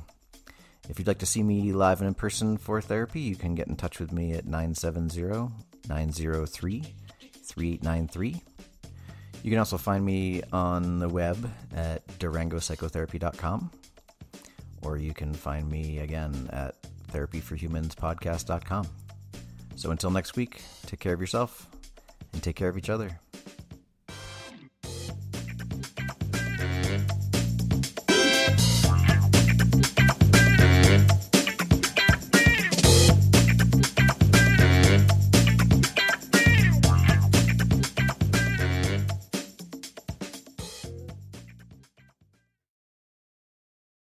If 0.90 1.00
you'd 1.00 1.08
like 1.08 1.20
to 1.20 1.26
see 1.26 1.42
me 1.42 1.72
live 1.74 2.02
and 2.02 2.08
in 2.08 2.14
person 2.14 2.58
for 2.58 2.82
therapy, 2.82 3.22
you 3.22 3.36
can 3.36 3.56
get 3.56 3.68
in 3.68 3.78
touch 3.78 4.00
with 4.00 4.12
me 4.12 4.34
at 4.34 4.46
970 4.46 5.50
903 5.88 6.84
3893. 7.46 8.42
You 9.44 9.52
can 9.52 9.60
also 9.60 9.78
find 9.78 10.04
me 10.04 10.42
on 10.52 11.00
the 11.00 11.08
web 11.08 11.50
at 11.76 12.06
durangopsychotherapy.com, 12.20 13.72
or 14.82 14.98
you 14.98 15.14
can 15.14 15.34
find 15.34 15.70
me 15.70 16.00
again 16.00 16.50
at 16.52 16.76
therapyforhumanspodcast.com. 17.12 18.88
So 19.76 19.92
until 19.92 20.10
next 20.10 20.36
week, 20.36 20.62
take 20.86 21.00
care 21.00 21.14
of 21.14 21.22
yourself 21.22 21.68
and 22.34 22.42
take 22.42 22.56
care 22.56 22.70
of 22.70 22.78
each 22.78 22.90
other. 22.90 23.20